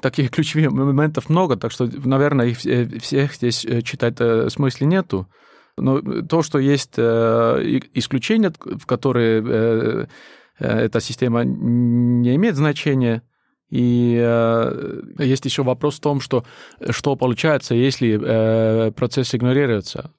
таких 0.00 0.30
ключевых 0.34 0.72
моментов 0.72 1.28
много, 1.28 1.56
так 1.56 1.72
что, 1.72 1.88
наверное, 2.04 2.46
их 2.46 2.58
всех 3.02 3.34
здесь 3.34 3.64
э, 3.64 3.82
читать 3.82 4.18
смысла 4.52 4.84
нету. 4.84 5.28
Но 5.76 6.00
то, 6.22 6.42
что 6.42 6.58
есть 6.58 6.98
исключения, 6.98 8.52
в 8.58 8.84
которые 8.84 10.08
эта 10.58 10.98
система 11.00 11.44
не 11.44 12.34
имеет 12.34 12.56
значения, 12.56 13.22
и 13.70 14.18
э, 14.18 15.02
есть 15.18 15.44
еще 15.44 15.62
вопрос 15.62 15.98
в 15.98 16.00
том, 16.00 16.20
что, 16.20 16.44
что 16.88 17.16
получается, 17.16 17.74
если 17.74 18.18
э, 18.20 18.92
процесс 18.92 19.34
игнорируется. 19.34 20.12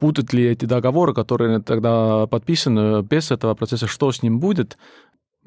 Будут 0.00 0.32
ли 0.34 0.44
эти 0.44 0.66
договоры, 0.66 1.14
которые 1.14 1.62
тогда 1.62 2.26
подписаны 2.26 3.02
без 3.02 3.30
этого 3.30 3.54
процесса, 3.54 3.86
что 3.86 4.12
с 4.12 4.22
ним 4.22 4.40
будет? 4.40 4.76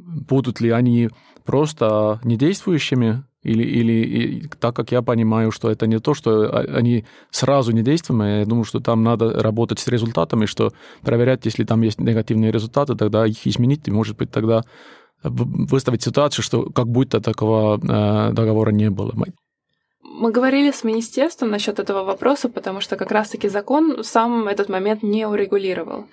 Будут 0.05 0.61
ли 0.61 0.69
они 0.69 1.09
просто 1.45 2.19
недействующими? 2.23 3.23
Или, 3.41 3.63
или 3.63 3.93
и, 3.93 4.47
так 4.59 4.75
как 4.75 4.91
я 4.91 5.01
понимаю, 5.01 5.51
что 5.51 5.71
это 5.71 5.87
не 5.87 5.99
то, 5.99 6.13
что 6.13 6.49
они 6.51 7.05
сразу 7.31 7.71
недействуемые, 7.71 8.39
я 8.39 8.45
думаю, 8.45 8.65
что 8.65 8.81
там 8.81 9.01
надо 9.01 9.31
работать 9.41 9.79
с 9.79 9.87
результатами, 9.87 10.45
что 10.45 10.73
проверять, 11.03 11.45
если 11.45 11.63
там 11.63 11.81
есть 11.81 12.01
негативные 12.01 12.51
результаты, 12.51 12.95
тогда 12.95 13.25
их 13.25 13.47
изменить, 13.47 13.87
и, 13.87 13.91
может 13.91 14.17
быть, 14.17 14.29
тогда 14.29 14.63
выставить 15.23 16.03
ситуацию, 16.03 16.43
что 16.43 16.69
как 16.69 16.87
будто 16.87 17.21
такого 17.21 17.77
э, 17.77 18.33
договора 18.33 18.71
не 18.71 18.89
было. 18.89 19.13
Мы 20.03 20.31
говорили 20.31 20.71
с 20.71 20.83
министерством 20.83 21.49
насчет 21.49 21.79
этого 21.79 22.03
вопроса, 22.03 22.49
потому 22.49 22.81
что 22.81 22.95
как 22.95 23.11
раз-таки 23.11 23.47
закон 23.49 24.03
сам 24.03 24.47
этот 24.47 24.69
момент 24.69 25.03
не 25.03 25.25
урегулировал. 25.25 26.05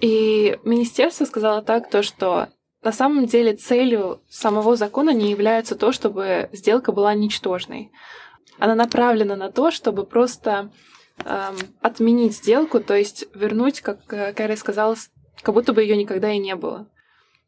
И 0.00 0.58
министерство 0.64 1.24
сказало 1.24 1.62
так, 1.62 1.88
то, 1.90 2.02
что 2.02 2.48
на 2.84 2.92
самом 2.92 3.26
деле 3.26 3.54
целью 3.54 4.20
самого 4.28 4.76
закона 4.76 5.10
не 5.10 5.30
является 5.30 5.74
то, 5.74 5.90
чтобы 5.90 6.50
сделка 6.52 6.92
была 6.92 7.14
ничтожной. 7.14 7.90
Она 8.58 8.74
направлена 8.74 9.36
на 9.36 9.50
то, 9.50 9.70
чтобы 9.70 10.04
просто 10.04 10.70
эм, 11.24 11.56
отменить 11.80 12.36
сделку, 12.36 12.80
то 12.80 12.94
есть 12.94 13.24
вернуть, 13.34 13.80
как 13.80 14.12
э, 14.12 14.32
Кэрри 14.34 14.54
сказала, 14.56 14.96
как 15.42 15.54
будто 15.54 15.72
бы 15.72 15.82
ее 15.82 15.96
никогда 15.96 16.30
и 16.30 16.38
не 16.38 16.54
было. 16.54 16.86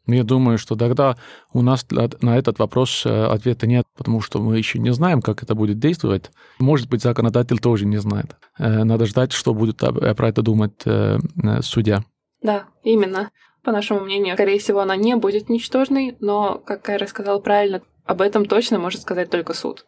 Я 0.06 0.24
думаю, 0.24 0.56
что 0.56 0.74
тогда 0.76 1.16
у 1.52 1.62
нас 1.62 1.84
на 1.90 2.38
этот 2.38 2.58
вопрос 2.58 3.04
э, 3.04 3.26
ответа 3.26 3.66
нет, 3.66 3.84
потому 3.94 4.20
что 4.22 4.40
мы 4.40 4.56
еще 4.56 4.78
не 4.78 4.92
знаем, 4.92 5.20
как 5.20 5.42
это 5.42 5.54
будет 5.54 5.78
действовать. 5.78 6.30
Может 6.58 6.88
быть, 6.88 7.02
законодатель 7.02 7.58
тоже 7.58 7.84
не 7.86 7.98
знает. 7.98 8.36
Э, 8.58 8.84
надо 8.84 9.04
ждать, 9.04 9.32
что 9.32 9.52
будет 9.52 9.76
про 9.76 10.28
это 10.28 10.42
думать 10.42 10.82
судья. 11.60 12.04
Да, 12.42 12.64
именно. 12.82 13.30
По 13.66 13.72
нашему 13.72 13.98
мнению, 13.98 14.36
скорее 14.36 14.60
всего, 14.60 14.78
она 14.78 14.94
не 14.94 15.16
будет 15.16 15.48
ничтожной, 15.48 16.16
но, 16.20 16.62
как 16.64 16.82
Кайра 16.82 17.06
сказал 17.06 17.42
правильно, 17.42 17.82
об 18.04 18.22
этом 18.22 18.44
точно 18.44 18.78
может 18.78 19.02
сказать 19.02 19.28
только 19.28 19.54
суд. 19.54 19.86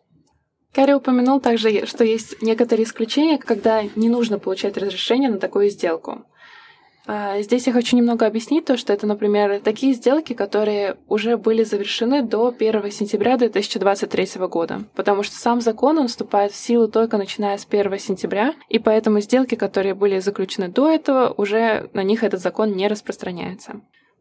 Кэрри 0.74 0.94
упомянул 0.94 1.40
также, 1.40 1.86
что 1.86 2.02
есть 2.02 2.42
некоторые 2.42 2.84
исключения, 2.84 3.38
когда 3.38 3.84
не 3.94 4.08
нужно 4.08 4.40
получать 4.40 4.76
разрешение 4.76 5.30
на 5.30 5.38
такую 5.38 5.70
сделку. 5.70 6.24
А, 7.10 7.40
здесь 7.40 7.66
я 7.66 7.72
хочу 7.72 7.96
немного 7.96 8.26
объяснить 8.26 8.66
то, 8.66 8.76
что 8.76 8.92
это, 8.92 9.06
например, 9.06 9.60
такие 9.60 9.94
сделки, 9.94 10.34
которые 10.34 10.98
уже 11.08 11.38
были 11.38 11.64
завершены 11.64 12.20
до 12.20 12.48
1 12.48 12.90
сентября 12.90 13.38
2023 13.38 14.46
года, 14.46 14.80
потому 14.94 15.22
что 15.22 15.34
сам 15.34 15.62
закон, 15.62 15.98
он 15.98 16.08
вступает 16.08 16.52
в 16.52 16.56
силу 16.56 16.86
только 16.86 17.16
начиная 17.16 17.56
с 17.56 17.66
1 17.66 17.98
сентября, 17.98 18.52
и 18.68 18.78
поэтому 18.78 19.20
сделки, 19.20 19.54
которые 19.54 19.94
были 19.94 20.18
заключены 20.18 20.68
до 20.68 20.90
этого, 20.90 21.32
уже 21.34 21.88
на 21.94 22.02
них 22.02 22.22
этот 22.22 22.42
закон 22.42 22.72
не 22.72 22.86
распространяется. 22.88 23.80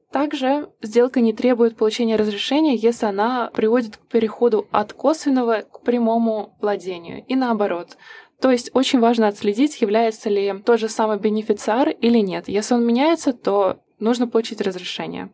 Также 0.09 0.69
сделка 0.81 1.19
не 1.19 1.33
требует 1.33 1.75
получения 1.75 2.15
разрешения, 2.15 2.75
если 2.75 3.05
она 3.05 3.51
приводит 3.53 3.97
к 3.97 4.07
переходу 4.07 4.65
от 4.71 4.93
косвенного 4.93 5.63
к 5.69 5.81
прямому 5.81 6.55
владению, 6.61 7.25
и 7.27 7.35
наоборот. 7.35 7.97
То 8.41 8.51
есть 8.51 8.69
очень 8.73 8.99
важно 8.99 9.27
отследить, 9.27 9.81
является 9.81 10.29
ли 10.29 10.53
тот 10.63 10.79
же 10.79 10.89
самый 10.89 11.17
бенефициар 11.17 11.89
или 11.89 12.19
нет. 12.19 12.47
Если 12.47 12.75
он 12.75 12.85
меняется, 12.85 13.33
то 13.33 13.79
нужно 13.99 14.27
получить 14.27 14.61
разрешение. 14.61 15.31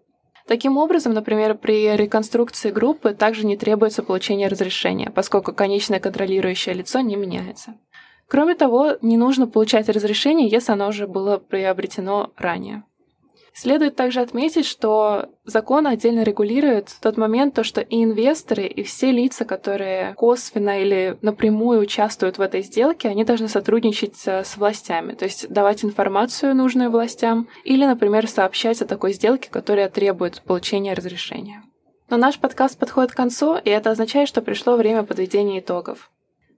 Таким 0.48 0.78
образом, 0.78 1.14
например, 1.14 1.56
при 1.56 1.96
реконструкции 1.96 2.70
группы 2.70 3.14
также 3.14 3.46
не 3.46 3.56
требуется 3.56 4.04
получение 4.04 4.48
разрешения, 4.48 5.10
поскольку 5.10 5.54
конечное 5.54 6.00
контролирующее 6.00 6.76
лицо 6.76 7.00
не 7.00 7.16
меняется. 7.16 7.76
Кроме 8.28 8.56
того, 8.56 8.98
не 9.02 9.16
нужно 9.18 9.48
получать 9.48 9.90
разрешение, 9.90 10.48
если 10.50 10.72
оно 10.72 10.88
уже 10.88 11.08
было 11.08 11.38
приобретено 11.38 12.32
ранее. 12.36 12.84
Следует 13.56 13.96
также 13.96 14.20
отметить, 14.20 14.66
что 14.66 15.30
закон 15.46 15.86
отдельно 15.86 16.24
регулирует 16.24 16.90
тот 17.02 17.18
момент, 17.18 17.54
то, 17.54 17.64
что 17.64 17.82
и 17.82 18.04
инвесторы, 18.04 18.66
и 18.66 18.82
все 18.82 19.12
лица, 19.12 19.46
которые 19.46 20.16
косвенно 20.16 20.82
или 20.82 21.18
напрямую 21.22 21.82
участвуют 21.82 22.40
в 22.40 22.42
этой 22.42 22.64
сделке, 22.64 23.10
они 23.10 23.24
должны 23.24 23.48
сотрудничать 23.48 24.18
с 24.18 24.58
властями, 24.58 25.14
то 25.14 25.26
есть 25.26 25.50
давать 25.50 25.86
информацию 25.86 26.56
нужную 26.56 26.90
властям 26.90 27.48
или, 27.64 27.86
например, 27.86 28.28
сообщать 28.28 28.82
о 28.82 28.88
такой 28.88 29.14
сделке, 29.14 29.50
которая 29.52 29.88
требует 29.88 30.42
получения 30.42 30.96
разрешения. 30.96 31.62
Но 32.10 32.18
наш 32.18 32.40
подкаст 32.40 32.80
подходит 32.80 33.12
к 33.12 33.18
концу, 33.18 33.56
и 33.56 33.70
это 33.70 33.92
означает, 33.92 34.28
что 34.28 34.42
пришло 34.42 34.76
время 34.76 35.04
подведения 35.04 35.60
итогов. 35.60 36.10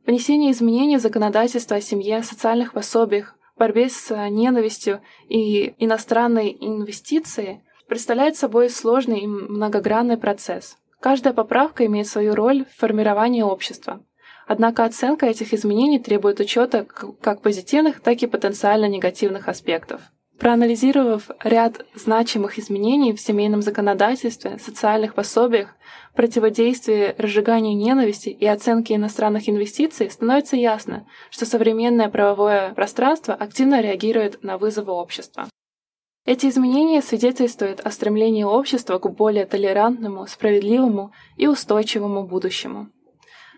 Внесение 0.05 0.51
изменений 0.51 0.97
в 0.97 1.01
законодательство 1.01 1.77
о 1.77 1.81
семье, 1.81 2.23
социальных 2.23 2.73
пособиях, 2.73 3.34
борьбе 3.57 3.89
с 3.89 4.11
э, 4.11 4.29
ненавистью 4.29 5.01
и 5.27 5.73
иностранной 5.79 6.55
инвестицией 6.59 7.61
представляет 7.87 8.35
собой 8.35 8.69
сложный 8.69 9.21
и 9.21 9.27
многогранный 9.27 10.17
процесс. 10.17 10.77
Каждая 10.99 11.33
поправка 11.33 11.85
имеет 11.85 12.07
свою 12.07 12.35
роль 12.35 12.65
в 12.65 12.79
формировании 12.79 13.41
общества. 13.41 14.03
Однако 14.47 14.85
оценка 14.85 15.25
этих 15.25 15.53
изменений 15.53 15.99
требует 15.99 16.39
учета 16.39 16.85
как 16.85 17.41
позитивных, 17.41 17.99
так 18.01 18.21
и 18.21 18.27
потенциально 18.27 18.85
негативных 18.85 19.47
аспектов. 19.47 20.01
Проанализировав 20.39 21.29
ряд 21.43 21.85
значимых 21.95 22.59
изменений 22.59 23.13
в 23.13 23.21
семейном 23.21 23.61
законодательстве, 23.61 24.59
социальных 24.59 25.13
пособиях, 25.13 25.75
противодействии 26.13 27.15
разжиганию 27.17 27.77
ненависти 27.77 28.29
и 28.29 28.45
оценке 28.45 28.95
иностранных 28.95 29.47
инвестиций, 29.47 30.09
становится 30.09 30.57
ясно, 30.57 31.07
что 31.29 31.45
современное 31.45 32.09
правовое 32.09 32.73
пространство 32.73 33.33
активно 33.33 33.81
реагирует 33.81 34.43
на 34.43 34.57
вызовы 34.57 34.91
общества. 34.91 35.47
Эти 36.25 36.47
изменения 36.47 37.01
свидетельствуют 37.01 37.79
о 37.81 37.91
стремлении 37.91 38.43
общества 38.43 38.97
к 38.97 39.09
более 39.11 39.45
толерантному, 39.45 40.25
справедливому 40.27 41.13
и 41.37 41.47
устойчивому 41.47 42.25
будущему. 42.25 42.89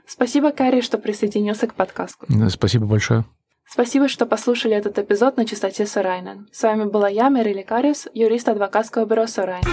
Спасибо, 0.06 0.52
Карри, 0.52 0.82
что 0.82 0.98
присоединился 0.98 1.68
к 1.68 1.74
подкасту. 1.74 2.26
Спасибо 2.50 2.86
большое. 2.86 3.26
Спасибо, 3.70 4.08
что 4.08 4.26
послушали 4.26 4.76
этот 4.76 4.98
эпизод 4.98 5.36
на 5.36 5.46
частоте 5.46 5.86
Сорайнен. 5.86 6.48
С 6.54 6.64
вами 6.64 6.86
была 6.86 7.10
я, 7.10 7.30
Мэри 7.30 7.54
Лекариус, 7.54 8.08
юрист 8.14 8.48
адвокатского 8.48 9.06
бюро 9.06 9.28
Сорайнен. 9.28 9.70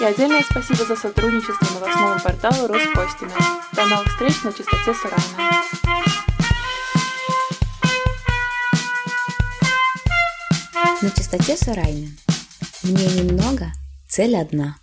И 0.00 0.04
отдельное 0.04 0.40
спасибо 0.40 0.84
за 0.84 0.96
сотрудничество 0.96 1.74
новостному 1.74 2.18
порталу 2.20 2.66
Роспостина. 2.66 3.32
До 3.74 3.84
новых 3.84 4.08
встреч 4.08 4.42
на 4.44 4.52
частоте 4.52 4.94
Сорайнен. 4.94 5.54
На 11.02 11.10
частоте 11.10 11.56
Сорайнен. 11.56 12.16
Мне 12.82 13.06
немного, 13.22 13.72
цель 14.08 14.36
одна. 14.36 14.76